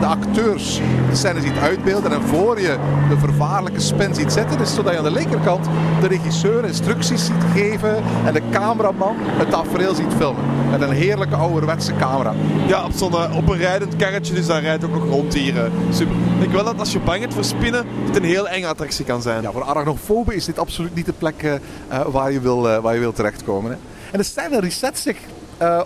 de 0.00 0.06
acteurs 0.06 0.80
de 1.10 1.16
scène 1.16 1.40
ziet 1.40 1.58
uitbeelden 1.62 2.12
en 2.12 2.22
voor 2.22 2.60
je 2.60 2.76
de 3.08 3.18
vervaarlijke 3.18 3.80
spin 3.80 4.14
ziet 4.14 4.32
zitten. 4.32 4.58
Dus 4.58 4.74
zodat 4.74 4.92
je 4.92 4.98
aan 4.98 5.04
de 5.04 5.10
linkerkant 5.10 5.64
de 6.00 6.06
regisseur 6.06 6.64
instructies 6.64 7.24
ziet 7.24 7.44
geven 7.54 7.96
en 8.26 8.32
de 8.32 8.42
cameraman 8.50 9.16
het 9.18 9.50
tafereel 9.50 9.94
ziet 9.94 10.12
filmen. 10.16 10.44
Met 10.72 10.80
een 10.80 10.90
heerlijke 10.90 11.34
ouderwetse 11.36 11.96
camera. 11.96 12.34
Ja, 12.66 12.84
op, 12.84 12.92
zo'n, 12.92 13.12
eh, 13.12 13.36
op 13.36 13.48
een 13.48 13.56
rijdend 13.56 13.96
karretje, 13.96 14.34
dus 14.34 14.46
daar 14.46 14.60
rijdt 14.62 14.84
ook 14.84 14.92
nog 14.92 15.04
rond 15.04 15.34
hier. 15.34 15.64
eh, 15.64 15.70
super. 15.90 16.14
Ik 16.16 16.38
denk 16.40 16.52
wel 16.52 16.64
dat 16.64 16.78
als 16.78 16.92
je 16.92 16.98
bang 17.00 17.20
bent 17.20 17.34
voor 17.34 17.44
spinnen, 17.44 17.86
het 18.06 18.16
een 18.16 18.24
heel 18.24 18.48
enge 18.48 18.66
attractie 18.66 19.04
kan 19.04 19.22
zijn. 19.22 19.42
Ja, 19.42 19.52
voor 19.52 19.62
arachnofoben 19.64 20.34
is 20.34 20.44
dit 20.44 20.58
absoluut 20.58 20.94
niet 20.94 21.06
de 21.06 21.12
plek 21.12 21.42
eh, 21.42 22.00
waar, 22.06 22.32
je 22.32 22.40
wil, 22.40 22.80
waar 22.80 22.94
je 22.94 23.00
wil 23.00 23.12
terechtkomen. 23.12 23.70
Hè. 23.70 23.76
En 24.12 24.18
de 24.18 24.24
scène 24.24 24.60
reset 24.60 24.98
zich 24.98 25.16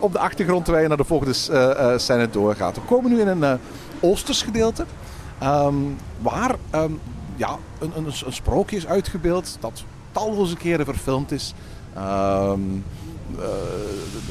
op 0.01 0.13
de 0.13 0.19
achtergrond 0.19 0.65
terwijl 0.65 0.83
je 0.83 0.89
naar 0.89 0.99
de 0.99 1.05
volgende 1.05 1.99
scène 1.99 2.31
doorgaat. 2.31 2.75
We 2.75 2.81
komen 2.81 3.11
nu 3.11 3.21
in 3.21 3.29
een 3.29 3.59
Oosters 4.01 4.43
gedeelte. 4.43 4.85
ehm, 5.39 5.75
waar 6.21 6.55
ehm, 6.71 6.93
ja, 7.37 7.57
een, 7.79 7.93
een, 7.97 8.07
een 8.07 8.33
sprookje 8.33 8.77
is 8.77 8.87
uitgebeeld 8.87 9.57
dat 9.61 9.85
talloze 10.13 10.57
keren 10.57 10.85
verfilmd 10.85 11.33
is. 11.33 11.55
Ehm, 11.95 12.03
eh, 12.03 12.59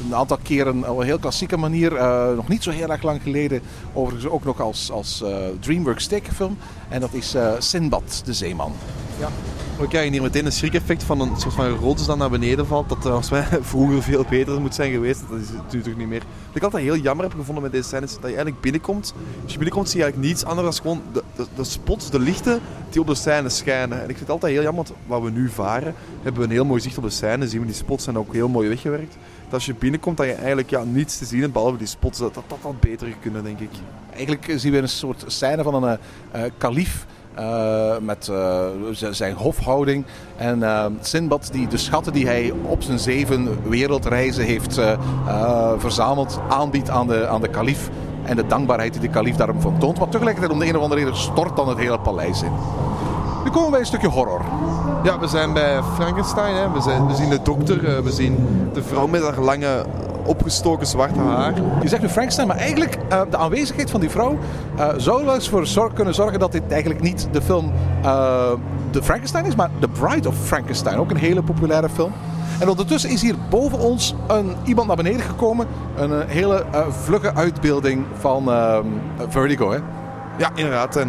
een 0.04 0.14
aantal 0.14 0.38
keren 0.42 0.90
op 0.90 0.98
een 0.98 1.06
heel 1.06 1.18
klassieke 1.18 1.56
manier. 1.56 1.96
eh, 1.96 2.36
nog 2.36 2.48
niet 2.48 2.62
zo 2.62 2.70
heel 2.70 2.88
erg 2.88 3.02
lang 3.02 3.22
geleden. 3.22 3.60
Overigens 3.92 4.32
ook 4.32 4.44
nog 4.44 4.60
als, 4.60 4.90
als 4.90 5.22
eh, 5.22 5.36
DreamWorks 5.60 6.06
tekenfilm. 6.06 6.58
En 6.88 7.00
dat 7.00 7.12
is 7.12 7.34
eh 7.34 7.52
Sinbad, 7.58 8.22
de 8.24 8.32
zeeman. 8.32 8.72
We 9.78 9.88
krijgen 9.88 10.12
hier 10.12 10.22
meteen 10.22 10.46
een 10.46 10.52
schrikeffect 10.52 11.02
van 11.02 11.20
een 11.20 11.36
soort 11.36 11.54
van 11.54 11.68
rots 11.68 12.06
dat 12.06 12.18
naar 12.18 12.30
beneden 12.30 12.66
valt. 12.66 12.88
Dat 12.88 12.98
volgens 13.02 13.30
mij 13.30 13.46
vroeger 13.60 14.02
veel 14.02 14.24
beter 14.28 14.60
moet 14.60 14.74
zijn 14.74 14.92
geweest. 14.92 15.22
Dat 15.30 15.40
is 15.40 15.52
natuurlijk 15.52 15.96
niet 15.96 16.08
meer. 16.08 16.22
Wat 16.46 16.56
ik 16.56 16.62
altijd 16.62 16.82
heel 16.82 16.96
jammer 16.96 17.24
heb 17.24 17.34
gevonden 17.34 17.62
met 17.62 17.72
deze 17.72 17.88
scène 17.88 18.04
is 18.04 18.12
dat 18.12 18.20
je 18.20 18.26
eigenlijk 18.26 18.60
binnenkomt. 18.60 19.14
Als 19.42 19.52
je 19.52 19.58
binnenkomt 19.58 19.88
zie 19.88 19.98
je 19.98 20.04
eigenlijk 20.04 20.32
niets 20.32 20.44
anders 20.44 20.80
dan 20.80 20.84
gewoon 20.84 21.02
de, 21.12 21.46
de, 21.54 21.64
spots, 21.64 22.10
de 22.10 22.18
lichten 22.18 22.60
die 22.90 23.00
op 23.00 23.06
de 23.06 23.14
scène 23.14 23.48
schijnen. 23.48 23.96
En 23.96 24.02
ik 24.02 24.16
vind 24.16 24.20
het 24.20 24.30
altijd 24.30 24.52
heel 24.52 24.62
jammer, 24.62 24.84
want 24.84 24.98
waar 25.06 25.22
we 25.22 25.30
nu 25.30 25.48
varen, 25.48 25.94
hebben 26.22 26.40
we 26.40 26.46
een 26.46 26.54
heel 26.54 26.64
mooi 26.64 26.80
zicht 26.80 26.96
op 26.96 27.04
de 27.04 27.10
scène. 27.10 27.48
Zien 27.48 27.60
we 27.60 27.66
die 27.66 27.74
spots 27.74 28.04
zijn 28.04 28.18
ook 28.18 28.32
heel 28.32 28.48
mooi 28.48 28.68
weggewerkt. 28.68 29.16
Dat 29.44 29.54
als 29.54 29.66
je 29.66 29.74
binnenkomt 29.74 30.16
dat 30.16 30.26
je 30.26 30.32
eigenlijk 30.32 30.70
ja, 30.70 30.82
niets 30.84 31.18
te 31.18 31.24
zien 31.24 31.52
behalve 31.52 31.76
die 31.76 31.86
spots. 31.86 32.18
Dat 32.18 32.34
dat, 32.34 32.44
dat 32.48 32.80
beter 32.80 33.08
kunnen, 33.20 33.44
denk 33.44 33.60
ik. 33.60 33.70
Eigenlijk 34.12 34.52
zien 34.56 34.72
we 34.72 34.78
een 34.78 34.88
soort 34.88 35.24
scène 35.26 35.62
van 35.62 35.84
een 35.84 35.98
kalief. 36.58 37.06
eh, 37.08 37.15
met 38.00 38.28
eh, 38.28 38.64
zijn 39.10 39.34
hofhouding. 39.34 40.04
En 40.36 40.62
eh, 40.62 40.84
Sinbad 41.00 41.48
die 41.52 41.68
de 41.68 41.76
schatten 41.76 42.12
die 42.12 42.26
hij 42.26 42.52
op 42.62 42.82
zijn 42.82 42.98
zeven 42.98 43.68
wereldreizen 43.68 44.44
heeft 44.44 44.78
eh, 44.78 44.92
eh, 44.92 45.70
verzameld, 45.76 46.40
aanbiedt 46.48 46.90
aan 46.90 47.06
de, 47.06 47.26
aan 47.26 47.40
de 47.40 47.48
kalief. 47.48 47.90
En 48.24 48.36
de 48.36 48.46
dankbaarheid 48.46 48.92
die 48.92 49.00
de 49.00 49.08
kalief 49.08 49.36
daarom 49.36 49.60
van 49.60 49.78
toont. 49.78 49.98
Maar 49.98 50.08
tegelijkertijd 50.08 50.52
om 50.52 50.58
de 50.58 50.66
een 50.66 50.76
of 50.76 50.82
andere 50.82 51.00
reden 51.00 51.16
stort 51.16 51.56
dan 51.56 51.68
het 51.68 51.78
hele 51.78 51.98
paleis 51.98 52.42
in. 52.42 52.52
Nu 53.44 53.50
komen 53.50 53.64
we 53.64 53.70
bij 53.70 53.80
een 53.80 53.86
stukje 53.86 54.08
horror. 54.08 54.40
Ja, 55.02 55.18
we 55.18 55.26
zijn 55.26 55.52
bij 55.52 55.82
Frankenstein. 55.94 56.54
Hè. 56.54 56.72
We, 56.72 57.06
we 57.06 57.14
zien 57.14 57.30
de 57.30 57.42
dokter, 57.42 57.96
eh, 57.96 58.02
we 58.02 58.10
zien 58.10 58.48
de 58.72 58.82
vrouw 58.82 59.06
met 59.06 59.22
haar 59.22 59.40
lange 59.40 59.84
opgestoken 60.26 60.86
zwarte 60.86 61.18
haar. 61.18 61.54
Je 61.82 61.88
zegt 61.88 62.02
nu 62.02 62.08
Frankenstein, 62.08 62.48
maar 62.48 62.56
eigenlijk 62.56 62.98
eh, 63.08 63.20
de 63.30 63.36
aanwezigheid 63.36 63.90
van 63.90 64.00
die 64.00 64.10
vrouw 64.10 64.38
eh, 64.76 64.88
zou 64.96 65.24
wel 65.24 65.34
eens 65.34 65.48
voor 65.48 65.66
zor- 65.66 65.92
kunnen 65.92 66.14
zorgen 66.14 66.38
dat 66.38 66.52
dit 66.52 66.62
eigenlijk 66.68 67.00
niet 67.00 67.28
de 67.32 67.42
film 67.42 67.72
The 68.90 69.02
Frankenstein 69.02 69.44
is, 69.44 69.54
maar 69.54 69.70
The 69.80 69.88
Bride 69.88 70.28
of 70.28 70.34
Frankenstein. 70.44 70.98
Ook 70.98 71.10
een 71.10 71.16
hele 71.16 71.42
populaire 71.42 71.88
film. 71.88 72.12
En 72.60 72.68
ondertussen 72.68 73.10
is 73.10 73.22
hier 73.22 73.34
boven 73.50 73.78
ons 73.78 74.14
een, 74.26 74.54
iemand 74.64 74.86
naar 74.86 74.96
beneden 74.96 75.20
gekomen. 75.20 75.66
Een 75.96 76.28
hele 76.28 76.64
vlugge 76.88 77.34
uitbeelding 77.34 78.04
van 78.18 78.50
Vertigo. 79.28 79.70
Hè? 79.70 79.78
Ja, 80.38 80.50
inderdaad. 80.54 80.96
En, 80.96 81.08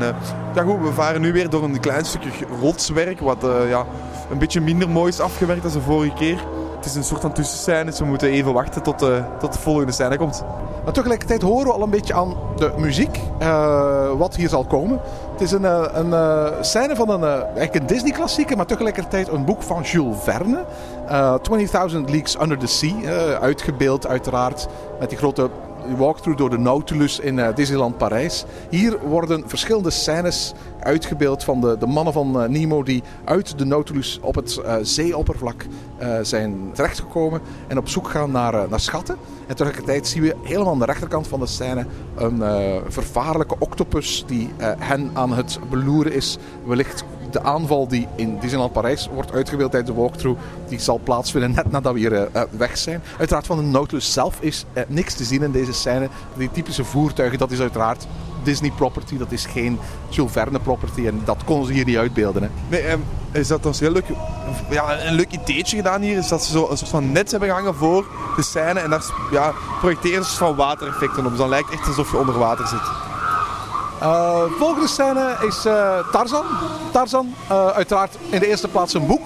ja, 0.56 0.64
goed, 0.64 0.82
we 0.82 0.92
varen 0.94 1.22
nu 1.22 1.32
weer 1.32 1.50
door 1.50 1.64
een 1.64 1.80
klein 1.80 2.06
stukje 2.06 2.46
rotswerk, 2.62 3.20
wat 3.20 3.46
ja, 3.70 3.86
een 4.32 4.38
beetje 4.38 4.62
minder 4.62 4.90
mooi 4.90 5.10
is 5.10 5.20
afgewerkt 5.20 5.64
dan 5.64 5.72
de 5.72 5.82
vorige 5.82 6.14
keer. 6.14 6.40
Het 6.78 6.86
is 6.86 6.96
een 6.96 7.04
soort 7.04 7.22
van 7.22 7.34
tussenscène, 7.34 7.86
dus 7.86 8.00
we 8.00 8.06
moeten 8.06 8.30
even 8.30 8.54
wachten 8.54 8.84
tot, 8.84 9.02
eh, 9.02 9.24
tot 9.40 9.54
de 9.54 9.60
volgende 9.60 9.92
scène 9.92 10.18
komt. 10.18 10.44
Maar 10.84 10.94
tegelijkertijd 10.94 11.42
horen 11.42 11.66
we 11.66 11.74
al 11.74 11.82
een 11.82 11.90
beetje 11.90 12.14
aan 12.14 12.36
de 12.56 12.74
muziek 12.78 13.20
eh, 13.40 14.12
wat 14.18 14.36
hier 14.36 14.50
zal 14.50 14.64
komen. 14.64 15.00
Het 15.32 15.42
is 15.42 15.52
een, 15.52 15.66
eh, 15.66 15.86
een 15.94 16.54
scène 16.62 16.96
van 16.96 17.10
een, 17.10 17.24
eigenlijk 17.24 17.76
een 17.76 17.86
Disney-klassieker, 17.86 18.58
maar 18.58 18.66
tegelijkertijd 18.66 19.28
een 19.28 19.46
boek 19.46 19.64
van 19.64 19.82
Jules 19.82 20.18
Verne. 20.24 20.66
Eh 21.08 21.34
20.000 21.42 22.10
Leagues 22.10 22.42
Under 22.42 22.58
the 22.58 22.68
Sea, 22.68 22.94
uitgebeeld 23.40 24.08
uiteraard 24.08 24.68
met 25.00 25.10
die 25.10 25.18
grote 25.18 25.50
walkthrough 25.96 26.40
door 26.40 26.50
de 26.50 26.58
Nautilus 26.58 27.20
in 27.20 27.40
eh, 27.40 27.56
Disneyland 27.56 27.98
Parijs. 27.98 28.46
Hier 28.70 29.00
worden 29.00 29.44
verschillende 29.50 29.90
scènes 29.90 30.54
uitgebeeld 30.80 31.44
van 31.44 31.62
de, 31.62 31.78
de 31.80 31.86
mannen 31.86 32.14
van 32.14 32.42
eh, 32.42 32.50
Nemo 32.50 32.84
die 32.84 33.04
uit 33.26 33.58
de 33.58 33.66
Nautilus 33.66 34.20
op 34.22 34.36
het 34.36 34.58
eh, 34.58 34.76
zeeoppervlak 34.82 35.66
zijn 36.22 36.70
terechtgekomen 36.74 37.42
en 37.68 37.78
op 37.78 37.88
zoek 37.88 38.10
gaan 38.10 38.32
naar, 38.32 38.70
naar 38.70 38.80
schatten. 38.80 39.16
En 39.48 39.56
tegelijkertijd 39.56 40.08
zien 40.08 40.22
we 40.22 40.36
helemaal 40.44 40.72
aan 40.72 40.80
de 40.80 40.86
rechterkant 40.86 41.28
van 41.28 41.40
de 41.40 41.46
scène 41.46 41.86
een 42.16 42.42
vervaarlijke 42.88 43.56
octopus 43.60 44.24
die 44.28 44.50
hen 44.80 45.12
aan 45.14 45.34
het 45.34 45.60
beloeren 45.70 46.14
is. 46.14 46.38
Wellicht 46.66 47.04
de 47.38 47.44
aanval 47.44 47.88
die 47.88 48.08
in 48.16 48.40
Disneyland 48.40 48.72
Parijs 48.72 49.10
wordt 49.14 49.32
uitgebeeld 49.32 49.72
tijdens 49.72 49.96
de 49.96 50.02
walkthrough, 50.02 50.40
die 50.68 50.80
zal 50.80 51.00
plaatsvinden 51.04 51.52
net 51.52 51.72
nadat 51.72 51.94
we 51.94 52.00
hier 52.00 52.14
eh, 52.14 52.42
eh, 52.42 52.48
weg 52.58 52.78
zijn. 52.78 53.02
Uiteraard 53.18 53.46
van 53.46 53.58
de 53.58 53.64
Nautilus 53.64 54.14
zelf 54.14 54.38
is 54.40 54.66
eh, 54.74 54.84
niks 54.88 55.14
te 55.14 55.24
zien 55.24 55.44
in 55.44 55.52
deze 55.52 55.74
scène. 55.74 56.10
Die 56.38 56.52
typische 56.52 56.84
voertuigen, 56.84 57.38
dat 57.40 57.52
is 57.52 57.60
uiteraard 57.60 58.08
Disney 58.44 58.72
property, 58.76 59.18
dat 59.18 59.32
is 59.32 59.46
geen 59.46 59.80
Jules 60.10 60.32
Verne 60.32 60.60
property 60.60 61.08
en 61.08 61.22
dat 61.26 61.44
konden 61.44 61.68
ze 61.68 61.74
hier 61.74 61.86
niet 61.86 61.98
uitbeelden. 61.98 62.44
Hè. 62.44 62.50
Nee, 62.70 62.82
ehm, 62.82 63.00
is 63.32 63.48
dat 63.48 63.66
ons 63.66 63.80
heel 63.80 63.92
leuk, 63.92 64.06
ja, 64.70 65.06
een 65.06 65.14
leuk 65.16 65.32
ideetje 65.32 65.76
gedaan 65.76 66.02
hier, 66.02 66.18
is 66.18 66.28
dat 66.28 66.44
ze 66.44 66.52
zo 66.52 66.68
een 66.70 66.78
soort 66.78 66.92
van 66.92 67.12
net 67.12 67.32
hebben 67.32 67.50
gehangen 67.50 67.76
voor 67.76 68.06
de 68.36 68.42
scène 68.42 68.80
en 68.80 68.90
daar 68.90 69.06
ja, 69.32 69.54
projecteren 69.80 70.26
ze 70.26 70.38
van 70.38 70.56
watereffecten 70.56 71.24
op. 71.24 71.30
Dus 71.30 71.40
dan 71.40 71.50
lijkt 71.50 71.70
het 71.70 71.80
echt 71.80 71.88
alsof 71.88 72.12
je 72.12 72.18
onder 72.18 72.38
water 72.38 72.68
zit. 72.68 73.07
Uh, 74.02 74.42
volgende 74.58 74.88
scène 74.88 75.38
is 75.48 75.66
uh, 75.66 75.98
Tarzan. 76.12 76.46
Tarzan, 76.92 77.34
uh, 77.52 77.68
uiteraard 77.68 78.18
in 78.30 78.40
de 78.40 78.48
eerste 78.48 78.68
plaats 78.68 78.94
een 78.94 79.06
boek. 79.06 79.22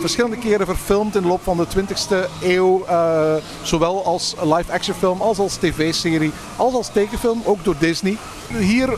Verschillende 0.00 0.36
keren 0.36 0.66
verfilmd 0.66 1.16
in 1.16 1.22
de 1.22 1.28
loop 1.28 1.42
van 1.42 1.56
de 1.56 1.66
20e 1.66 2.42
eeuw. 2.42 2.84
zowel 3.62 4.04
als 4.04 4.34
live-action 4.42 4.94
film, 4.94 5.20
als 5.20 5.38
als 5.38 5.56
tv-serie, 5.56 6.32
als 6.56 6.74
als 6.74 6.88
tekenfilm, 6.88 7.42
ook 7.44 7.64
door 7.64 7.74
Disney. 7.78 8.16
Hier 8.58 8.88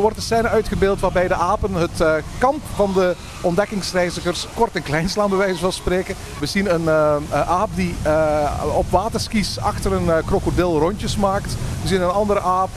wordt 0.00 0.16
de 0.16 0.22
scène 0.22 0.48
uitgebeeld 0.48 1.00
waarbij 1.00 1.28
de 1.28 1.34
apen 1.34 1.74
het 1.74 2.24
kamp 2.38 2.62
van 2.74 2.92
de 2.92 3.16
ontdekkingsreizigers 3.40 4.46
kort 4.54 4.74
en 4.74 4.82
klein 4.82 5.08
slaan, 5.08 5.28
bij 5.28 5.38
wijze 5.38 5.60
van 5.60 5.72
spreken. 5.72 6.14
We 6.40 6.46
zien 6.46 6.74
een 6.74 6.90
aap 7.30 7.68
die 7.74 7.94
op 8.74 8.90
waterskis 8.90 9.60
achter 9.60 9.92
een 9.92 10.24
krokodil 10.24 10.78
rondjes 10.78 11.16
maakt. 11.16 11.56
We 11.82 11.88
zien 11.88 12.02
een 12.02 12.10
andere 12.10 12.40
aap 12.40 12.70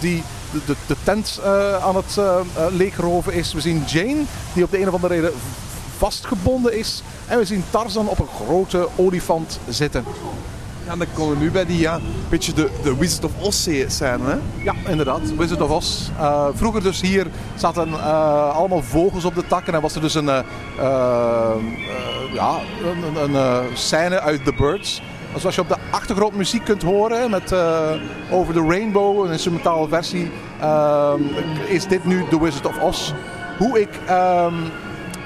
die 0.00 0.22
de, 0.52 0.74
de, 0.86 0.96
tent 1.02 1.40
uh, 1.44 1.84
aan 1.84 1.96
het 1.96 2.16
uh, 2.18 2.40
leegroven 2.70 3.32
is. 3.32 3.52
We 3.52 3.60
zien 3.60 3.82
Jane, 3.86 4.22
die 4.52 4.64
op 4.64 4.70
de 4.70 4.80
een 4.80 4.88
of 4.88 4.94
andere 4.94 5.14
reden 5.14 5.32
vastgebonden 5.98 6.78
is. 6.78 7.02
En 7.26 7.38
we 7.38 7.44
zien 7.44 7.64
Tarzan 7.70 8.08
op 8.08 8.18
een 8.18 8.46
grote 8.46 8.88
olifant 8.96 9.58
zitten. 9.68 10.04
Ja, 10.86 10.96
dan 10.96 11.06
komen 11.14 11.38
we 11.38 11.44
nu 11.44 11.50
bij 11.50 11.66
die 11.66 11.78
ja, 11.78 12.00
beetje 12.28 12.52
de, 12.52 12.70
de 12.82 12.96
Wizard 12.96 13.24
of 13.24 13.32
Oz 13.40 13.68
scène. 13.86 14.24
Hè? 14.24 14.36
Ja, 14.62 14.74
inderdaad. 14.86 15.20
Wizard 15.36 15.60
of 15.60 15.70
Oz. 15.70 16.08
Uh, 16.18 16.46
vroeger 16.54 16.82
dus 16.82 17.00
hier 17.00 17.26
zaten 17.54 17.88
uh, 17.88 18.56
allemaal 18.56 18.82
vogels 18.82 19.24
op 19.24 19.34
de 19.34 19.46
takken. 19.46 19.74
En 19.74 19.80
was 19.80 19.94
er 19.94 20.00
dus 20.00 20.14
een, 20.14 20.24
uh, 20.24 20.40
ja, 22.32 22.58
een, 22.84 23.22
een, 23.22 23.34
een 23.34 23.76
scène 23.76 24.20
uit 24.20 24.44
The 24.44 24.52
Birds. 24.52 25.02
Zoals 25.36 25.54
je 25.54 25.60
op 25.60 25.68
de 25.68 25.76
achtergrond 25.90 26.34
muziek 26.34 26.64
kunt 26.64 26.82
horen 26.82 27.30
met 27.30 27.52
uh, 27.52 27.90
Over 28.30 28.54
the 28.54 28.66
Rainbow, 28.68 29.24
een 29.24 29.32
instrumentale 29.32 29.88
versie, 29.88 30.30
uh, 30.60 31.12
is 31.66 31.86
dit 31.86 32.04
nu 32.04 32.24
The 32.30 32.42
Wizard 32.42 32.66
of 32.66 32.82
Oz. 32.82 33.12
Hoe 33.58 33.80
ik 33.80 33.88
um, 34.10 34.54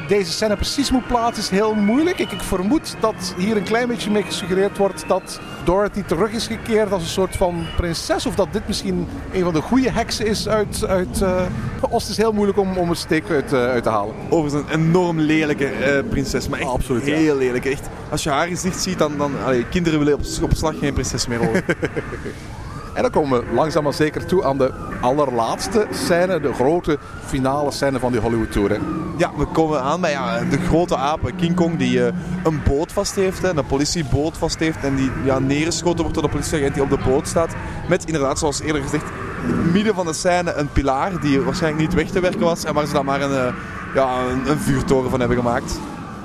deze 0.08 0.32
scène 0.32 0.56
precies 0.56 0.90
moet 0.90 1.06
plaatsen 1.06 1.42
is 1.42 1.50
heel 1.50 1.74
moeilijk. 1.74 2.18
Ik, 2.18 2.32
ik, 2.32 2.40
vermoed 2.40 2.96
dat 3.00 3.34
hier 3.36 3.56
een 3.56 3.62
klein 3.62 3.88
beetje 3.88 4.10
mee 4.10 4.22
gesuggereerd 4.22 4.78
wordt 4.78 5.04
dat 5.06 5.40
Dorothy 5.64 6.02
terug 6.02 6.30
is 6.30 6.46
gekeerd 6.46 6.92
als 6.92 7.02
een 7.02 7.08
soort 7.08 7.36
van 7.36 7.66
prinses. 7.76 8.26
Of 8.26 8.34
dat 8.34 8.52
dit 8.52 8.66
misschien 8.66 9.08
een 9.32 9.42
van 9.42 9.52
de 9.52 9.60
goede 9.60 9.90
heksen 9.90 10.26
is 10.26 10.48
uit, 10.48 10.86
uit 10.86 11.20
uh, 11.20 11.42
Oost. 11.90 12.08
is 12.08 12.16
heel 12.16 12.32
moeilijk 12.32 12.58
om, 12.58 12.76
om 12.76 12.88
een 12.88 12.96
steek 12.96 13.30
uit, 13.30 13.52
uh, 13.52 13.64
uit 13.64 13.82
te 13.82 13.88
halen. 13.88 14.14
Overigens 14.28 14.62
een 14.72 14.80
enorm 14.80 15.18
lelijke 15.18 15.70
uh, 15.78 16.10
prinses. 16.10 16.48
Maar 16.48 16.60
echt 16.60 16.68
Absoluut, 16.68 17.02
heel 17.02 17.34
ja. 17.34 17.34
lelijk. 17.34 17.64
Echt, 17.64 17.88
als 18.10 18.22
je 18.22 18.30
haar 18.30 18.46
gezicht 18.46 18.82
ziet, 18.82 18.98
dan, 18.98 19.16
dan 19.18 19.32
allee, 19.44 19.68
kinderen 19.68 19.98
willen 19.98 20.14
op, 20.14 20.20
op 20.42 20.54
slag 20.54 20.78
geen 20.78 20.92
prinses 20.92 21.26
meer 21.26 21.38
horen. 21.38 21.64
En 22.94 23.02
dan 23.02 23.10
komen 23.10 23.40
we 23.40 23.54
langzaam 23.54 23.82
maar 23.82 23.92
zeker 23.92 24.26
toe 24.26 24.44
aan 24.44 24.58
de 24.58 24.72
allerlaatste 25.00 25.86
scène, 25.90 26.40
de 26.40 26.52
grote 26.52 26.98
finale 27.24 27.70
scène 27.70 27.98
van 27.98 28.12
die 28.12 28.20
Hollywood 28.20 28.52
Tour. 28.52 28.70
Hè. 28.70 28.76
Ja, 29.16 29.30
we 29.36 29.44
komen 29.44 29.82
aan 29.82 30.00
bij 30.00 30.10
ja, 30.10 30.40
de 30.44 30.58
grote 30.58 30.96
aap, 30.96 31.30
King 31.36 31.54
Kong, 31.54 31.78
die 31.78 31.98
uh, 31.98 32.06
een 32.44 32.60
boot 32.68 32.92
vast 32.92 33.14
heeft, 33.14 33.42
hè, 33.42 33.56
een 33.56 33.66
politieboot 33.66 34.38
vast 34.38 34.58
heeft 34.58 34.84
en 34.84 34.94
die 34.94 35.10
ja, 35.24 35.38
neergeschoten 35.38 36.00
wordt 36.00 36.14
door 36.14 36.22
de 36.22 36.28
politieagent 36.28 36.74
die 36.74 36.82
op 36.82 36.90
de 36.90 36.98
boot 37.04 37.28
staat. 37.28 37.54
Met 37.88 38.04
inderdaad, 38.04 38.38
zoals 38.38 38.60
eerder 38.60 38.82
gezegd, 38.82 39.04
midden 39.72 39.94
van 39.94 40.06
de 40.06 40.12
scène 40.12 40.52
een 40.54 40.68
pilaar 40.72 41.20
die 41.20 41.40
waarschijnlijk 41.40 41.82
niet 41.82 41.94
weg 41.94 42.10
te 42.10 42.20
werken 42.20 42.40
was 42.40 42.64
en 42.64 42.74
waar 42.74 42.86
ze 42.86 42.92
dan 42.92 43.04
maar 43.04 43.20
een, 43.20 43.30
uh, 43.30 43.54
ja, 43.94 44.18
een, 44.30 44.50
een 44.50 44.58
vuurtoren 44.58 45.10
van 45.10 45.20
hebben 45.20 45.38
gemaakt 45.38 45.78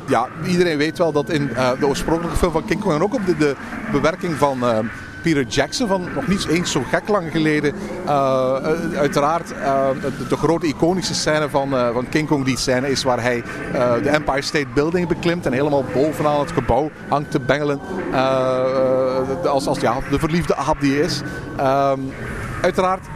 ja, 0.08 0.28
iedereen 0.46 0.78
weet 0.78 0.98
wel 0.98 1.12
dat 1.12 1.30
in 1.30 1.50
uh, 1.54 1.70
de 1.80 1.88
oorspronkelijke 1.88 2.38
film 2.38 2.52
van 2.52 2.66
King 2.66 2.80
Kong 2.80 2.96
en 2.96 3.02
ook 3.02 3.14
op 3.14 3.26
de, 3.26 3.38
de 3.38 3.56
bewerking 3.92 4.34
van 4.34 4.58
uh, 4.64 4.80
Peter 5.22 5.44
Jackson 5.44 5.88
van 5.88 6.08
nog 6.16 6.28
niet 6.28 6.48
eens 6.48 6.72
zo 6.72 6.84
gek 6.90 7.08
lang 7.08 7.32
geleden. 7.32 7.74
Uh, 8.06 8.54
uiteraard 8.98 9.52
uh, 9.52 9.88
de, 10.02 10.28
de, 10.28 10.38
grote 10.38 10.68
iconische 10.68 11.14
scène 11.14 11.50
van, 11.50 11.70
van 11.70 12.10
King 12.10 12.28
Kong. 12.28 12.46
Die 12.46 12.58
scène 12.58 12.90
is 12.90 13.04
waar 13.04 13.22
hij 13.22 13.44
de 14.04 14.10
Empire 14.10 14.42
State 14.42 14.68
Building 14.74 15.08
beklimt 15.08 15.46
en 15.46 15.54
helemaal 15.54 15.84
bovenaan 15.94 16.40
het 16.40 16.52
gebouw 16.52 16.92
hangt 17.08 17.32
te 17.32 17.40
bengelen. 17.40 17.80
als, 19.46 19.68
als 19.68 19.80
ja, 19.80 19.98
de 20.10 20.20
verliefde 20.20 20.56
aap 20.56 20.80
die 20.80 21.02
is. 21.02 21.22
Ehm, 21.58 22.00
uiteraard 22.62 23.08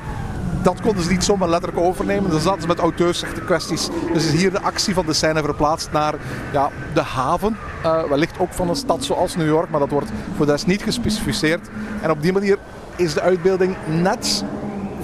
dat 0.62 0.82
konden 0.82 1.04
ze 1.04 1.12
niet 1.12 1.24
zomaar 1.24 1.50
letterlijk 1.50 1.82
overnemen. 1.82 2.30
Dan 2.30 2.40
zaten 2.40 2.62
ze 2.62 2.68
met 2.68 2.80
auteursrechten 2.80 3.46
kwesties. 3.46 3.90
Dus 4.14 4.26
is 4.26 4.42
hier 4.42 4.52
de 4.52 4.62
actie 4.62 4.94
van 4.94 5.06
de 5.06 5.14
scène 5.14 5.44
verplaatst 5.44 5.92
naar 5.92 6.16
ja, 6.52 6.70
de 6.94 7.02
haven. 7.02 7.58
Uh, 7.86 8.04
wellicht 8.04 8.40
ook 8.40 8.54
van 8.54 8.70
een 8.70 8.76
stad 8.76 9.04
zoals 9.04 9.36
New 9.36 9.48
York, 9.48 9.70
maar 9.70 9.80
dat 9.80 9.90
wordt 9.90 10.10
voor 10.36 10.46
de 10.46 10.52
rest 10.52 10.68
niet 10.68 10.84
gespecificeerd. 10.84 11.70
En 12.02 12.12
op 12.12 12.22
die 12.22 12.34
manier 12.34 12.58
is 12.96 13.14
de 13.14 13.22
uitbeelding 13.22 13.76
net 14.02 14.44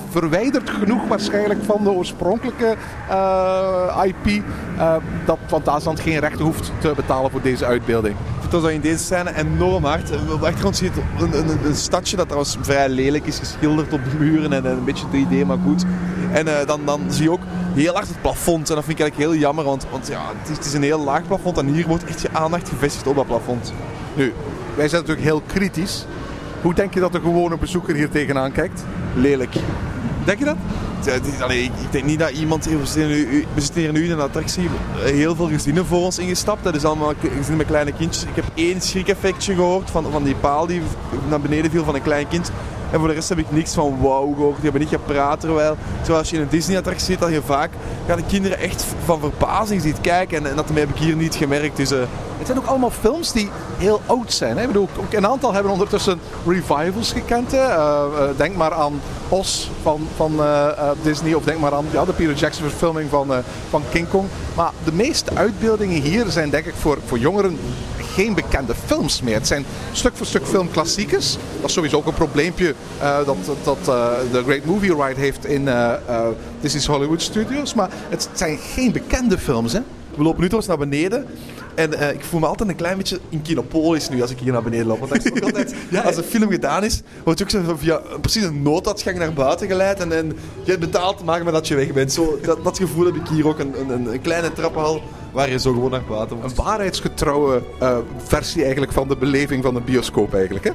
verwijderd 0.10 0.70
genoeg 0.70 1.08
waarschijnlijk 1.08 1.63
van 1.63 1.84
de 1.84 1.89
oorspronkelijke 1.89 2.76
uh, 3.10 4.04
IP. 4.04 4.43
Uh, 4.78 4.96
dat 5.26 5.38
Fantasieland 5.46 6.00
geen 6.00 6.20
rechten 6.20 6.46
hoeft 6.46 6.72
te 6.80 6.93
betalen 6.96 7.32
voor 7.32 7.41
deze 7.41 7.65
uitbeelding. 7.65 8.15
Het 8.51 8.62
was 8.62 8.71
in 8.71 8.81
deze 8.81 9.03
scène 9.03 9.36
enorm 9.36 9.83
hard. 9.83 10.12
Op 10.12 10.39
de 10.39 10.45
achtergrond 10.45 10.77
zie 10.77 10.91
je 10.93 11.01
een, 11.19 11.38
een, 11.38 11.65
een, 11.65 11.75
stadje 11.75 12.15
dat 12.15 12.25
trouwens 12.25 12.57
vrij 12.62 12.89
lelijk 12.89 13.25
is 13.25 13.39
geschilderd 13.39 13.93
op 13.93 14.03
de 14.03 14.17
muren 14.19 14.53
en 14.53 14.65
een 14.65 14.83
beetje 14.83 15.05
3D, 15.05 15.45
maar 15.45 15.57
goed. 15.65 15.86
En 16.31 16.47
uh, 16.47 16.53
dan, 16.65 16.81
dan 16.86 17.01
zie 17.10 17.23
je 17.23 17.31
ook 17.31 17.41
heel 17.73 17.93
hard 17.93 18.07
het 18.07 18.21
plafond. 18.21 18.69
En 18.69 18.75
dat 18.75 18.83
vind 18.83 18.99
ik 18.99 19.03
eigenlijk 19.03 19.31
heel 19.31 19.41
jammer, 19.41 19.65
want, 19.65 19.86
want 19.91 20.07
ja, 20.07 20.21
het 20.38 20.49
is, 20.49 20.57
het 20.57 20.65
is 20.65 20.73
een 20.73 20.83
heel 20.83 21.03
laag 21.03 21.27
plafond 21.27 21.57
en 21.57 21.67
hier 21.67 21.88
wordt 21.88 22.03
echt 22.03 22.21
je 22.21 22.29
aandacht 22.31 22.69
gevestigd 22.69 23.07
op 23.07 23.15
dat 23.15 23.27
plafond. 23.27 23.73
Nu, 24.13 24.33
wij 24.75 24.88
zijn 24.88 25.01
natuurlijk 25.01 25.27
heel 25.27 25.41
kritisch. 25.45 26.05
Hoe 26.62 26.73
denk 26.73 26.93
je 26.93 26.99
dat 26.99 27.12
de 27.12 27.19
gewone 27.19 27.57
bezoeker 27.57 27.95
hier 27.95 28.10
tegenaan 28.10 28.51
kijkt? 28.51 28.83
Lelijk. 29.15 29.55
Denk 30.25 30.39
je 30.39 30.45
dat? 30.45 30.57
Allee, 31.39 31.63
ik, 31.63 31.71
denk 31.91 32.05
niet 32.05 32.19
dat 32.19 32.29
iemand... 32.29 32.65
We 32.65 32.86
zitten 33.55 33.81
hier 33.81 33.91
nu 33.91 34.03
in 34.03 34.12
een 34.12 34.19
attractie. 34.19 34.69
Heel 34.95 35.36
veel 35.36 35.47
gezinnen 35.47 35.86
voor 35.86 35.99
ons 35.99 36.19
ingestapt. 36.19 36.63
Dat 36.63 36.75
is 36.75 36.86
allemaal 36.86 37.13
gezinnen 37.21 37.57
met 37.57 37.67
kleine 37.67 37.91
kindjes. 37.91 38.23
Ik 38.23 38.36
heb 38.36 38.45
één 38.53 38.81
schrik-effectje 38.81 39.53
gehoord 39.53 39.89
van, 39.89 40.12
van 40.12 40.23
die 40.23 40.36
paal 40.36 40.67
die 40.67 40.81
naar 41.29 41.41
beneden 41.41 41.71
viel 41.71 41.83
van 41.83 41.95
een 41.95 42.01
klein 42.01 42.27
kind. 42.27 42.51
En 42.91 43.00
voor 43.00 43.08
de 43.08 43.13
rest 43.13 43.30
heb 43.30 43.38
ik 43.38 43.52
niks 43.52 43.73
van 43.73 44.02
wauw 44.02 44.34
gehoord. 44.34 44.56
Die 44.56 44.63
hebben 44.63 44.82
niet 44.82 44.89
gepraat 44.89 45.39
terwijl. 45.39 45.78
Terwijl 45.97 46.19
als 46.19 46.30
je 46.30 46.36
in 46.36 46.41
een 46.41 46.50
Disney-attractie 46.50 47.06
zit, 47.06 47.19
dat 47.19 47.30
je 47.30 47.41
vaak 47.41 47.69
ja, 48.08 48.15
de 48.15 48.23
kinderen 48.28 48.60
echt 48.60 48.86
van 49.06 49.19
verbazing 49.19 49.82
ziet 49.82 50.02
kijken. 50.02 50.38
En, 50.38 50.50
en 50.50 50.56
dat 50.56 50.69
heb 50.73 50.89
ik 50.89 50.97
hier 50.97 51.15
niet 51.15 51.36
gemerkt. 51.36 51.78
Dus, 51.78 51.91
uh... 51.91 52.00
Het 52.38 52.45
zijn 52.45 52.58
ook 52.58 52.65
allemaal 52.65 52.91
films 52.91 53.32
die 53.32 53.50
heel 53.78 54.02
oud 54.06 54.34
zijn. 54.34 54.56
Hè? 54.56 54.62
Ik 54.62 54.67
bedoel, 54.67 54.89
ook 54.97 55.13
een 55.13 55.28
aantal 55.28 55.54
hebben 55.54 55.71
ondertussen 55.71 56.19
revivals 56.47 57.12
gekend. 57.12 57.52
Hè? 57.52 57.67
Uh, 57.67 58.04
denk 58.38 58.56
maar 58.56 58.73
aan 58.73 59.02
Os 59.30 59.69
van, 59.82 60.08
van 60.15 60.41
Disney. 61.02 61.34
Of 61.34 61.43
denk 61.43 61.60
maar 61.60 61.73
aan 61.73 61.86
ja, 61.91 62.06
de 62.06 62.13
Peter 62.13 62.36
Jackson 62.36 62.69
verfilming 62.69 63.10
van, 63.10 63.32
van 63.69 63.84
King 63.91 64.10
Kong. 64.10 64.28
Maar 64.56 64.71
de 64.84 64.93
meeste 64.93 65.32
uitbeeldingen 65.34 66.02
hier 66.02 66.26
zijn 66.28 66.50
denk 66.50 66.65
ik 66.65 66.73
voor, 66.76 66.97
voor 67.06 67.17
jongeren 67.17 67.60
geen 68.17 68.34
bekende 68.34 68.73
films 68.86 69.21
meer. 69.21 69.34
Het 69.34 69.47
zijn 69.47 69.65
stuk 69.91 70.15
voor 70.15 70.25
stuk 70.25 70.45
filmklassiekers. 70.45 71.38
Dat 71.60 71.69
is 71.69 71.73
sowieso 71.73 71.97
ook 71.97 72.06
een 72.06 72.13
probleempje 72.13 72.73
uh, 73.01 73.25
dat, 73.25 73.38
dat 73.63 73.77
uh, 73.80 74.10
de 74.32 74.43
Great 74.43 74.65
Movie 74.65 75.03
Ride 75.03 75.19
heeft 75.19 75.45
in 75.45 75.62
uh, 75.62 75.93
Disney's 76.62 76.86
Hollywood 76.86 77.21
Studios. 77.21 77.73
Maar 77.73 77.89
het 78.10 78.30
zijn 78.34 78.58
geen 78.58 78.91
bekende 78.91 79.38
films. 79.38 79.73
Hè? 79.73 79.80
We 80.15 80.23
lopen 80.23 80.41
nu 80.41 80.47
trouwens 80.47 80.67
naar 80.67 80.89
beneden. 80.89 81.25
En 81.75 81.93
uh, 81.93 82.12
ik 82.12 82.23
voel 82.23 82.39
me 82.39 82.45
altijd 82.45 82.69
een 82.69 82.75
klein 82.75 82.97
beetje 82.97 83.19
in 83.30 83.41
Kinopolis 83.41 84.10
nu 84.10 84.21
als 84.21 84.32
ik 84.32 84.39
hier 84.39 84.51
naar 84.51 84.63
beneden 84.63 84.86
loop. 84.86 84.99
Want 84.99 85.12
dat 85.12 85.25
is 85.25 85.41
altijd, 85.47 85.75
ja, 85.89 86.01
als 86.01 86.17
een 86.17 86.23
film 86.23 86.49
gedaan 86.51 86.84
is, 86.84 87.01
wordt 87.23 87.39
je 87.39 87.45
ook 87.45 87.65
zo 87.65 87.75
via 87.75 88.01
precies 88.21 88.43
een 88.43 88.62
nooduitgang 88.62 89.17
naar 89.17 89.34
buiten 89.34 89.67
geleid. 89.67 89.99
En, 89.99 90.12
en 90.12 90.27
je 90.63 90.69
hebt 90.69 90.80
betaald, 90.80 91.23
maak 91.23 91.43
maar 91.43 91.53
dat 91.53 91.67
je 91.67 91.75
weg 91.75 91.93
bent. 91.93 92.13
Zo, 92.13 92.39
dat, 92.41 92.63
dat 92.63 92.77
gevoel 92.77 93.06
heb 93.06 93.15
ik 93.15 93.27
hier 93.27 93.47
ook. 93.47 93.60
Een, 93.60 93.73
een, 93.89 94.13
een 94.13 94.21
kleine 94.21 94.53
trappenhal 94.53 95.01
waar 95.38 95.50
je 95.50 95.60
zo 95.60 95.73
gewoon 95.73 95.91
naar 95.91 96.04
buiten 96.10 96.38
moet. 96.38 96.50
Een 96.50 96.63
waarheidsgetrouwe 96.63 97.62
uh, 97.82 97.97
versie 98.17 98.62
eigenlijk 98.62 98.91
van 98.91 99.08
de 99.08 99.17
beleving 99.17 99.63
van 99.63 99.73
de 99.73 99.82
bioscoop 99.82 100.34
eigenlijk. 100.34 100.65
Hè? 100.65 100.71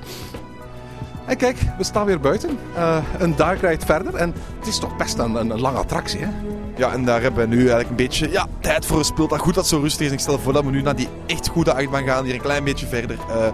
En 1.26 1.36
kijk, 1.36 1.56
we 1.78 1.84
staan 1.84 2.06
weer 2.06 2.20
buiten. 2.20 2.58
Uh, 2.76 2.96
een 3.18 3.36
dark 3.36 3.60
ride 3.60 3.86
verder. 3.86 4.14
En 4.14 4.34
het 4.58 4.68
is 4.68 4.78
toch 4.78 4.96
best 4.96 5.18
een, 5.18 5.34
een, 5.34 5.60
lange 5.60 5.78
attractie, 5.78 6.20
hè? 6.20 6.28
Ja, 6.76 6.92
en 6.92 7.04
daar 7.04 7.22
hebben 7.22 7.40
we 7.40 7.54
nu 7.54 7.58
eigenlijk 7.58 7.90
een 7.90 7.96
beetje 7.96 8.30
ja, 8.30 8.46
tijd 8.60 8.86
voor 8.86 8.98
gespeeld. 8.98 9.30
Dat 9.30 9.38
goed 9.38 9.54
dat 9.54 9.66
zo 9.66 9.78
rustig 9.78 10.06
is. 10.06 10.12
ik 10.12 10.20
stel 10.20 10.38
voor 10.38 10.52
dat 10.52 10.64
we 10.64 10.70
nu 10.70 10.82
naar 10.82 10.96
die 10.96 11.08
echt 11.26 11.48
goede 11.48 11.74
achtbaan 11.74 12.04
gaan. 12.04 12.24
Hier 12.24 12.34
een 12.34 12.40
klein 12.40 12.64
beetje 12.64 12.86
verder. 12.86 13.16
Uh, 13.28 13.46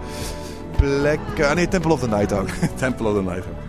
plek... 0.77 1.19
Ah 1.41 1.53
nee, 1.53 1.67
Temple 1.67 1.91
of 1.91 1.99
the 1.99 2.07
Night. 2.07 2.33
Temple 2.79 3.07
of 3.07 3.13
the 3.13 3.21
Night 3.21 3.68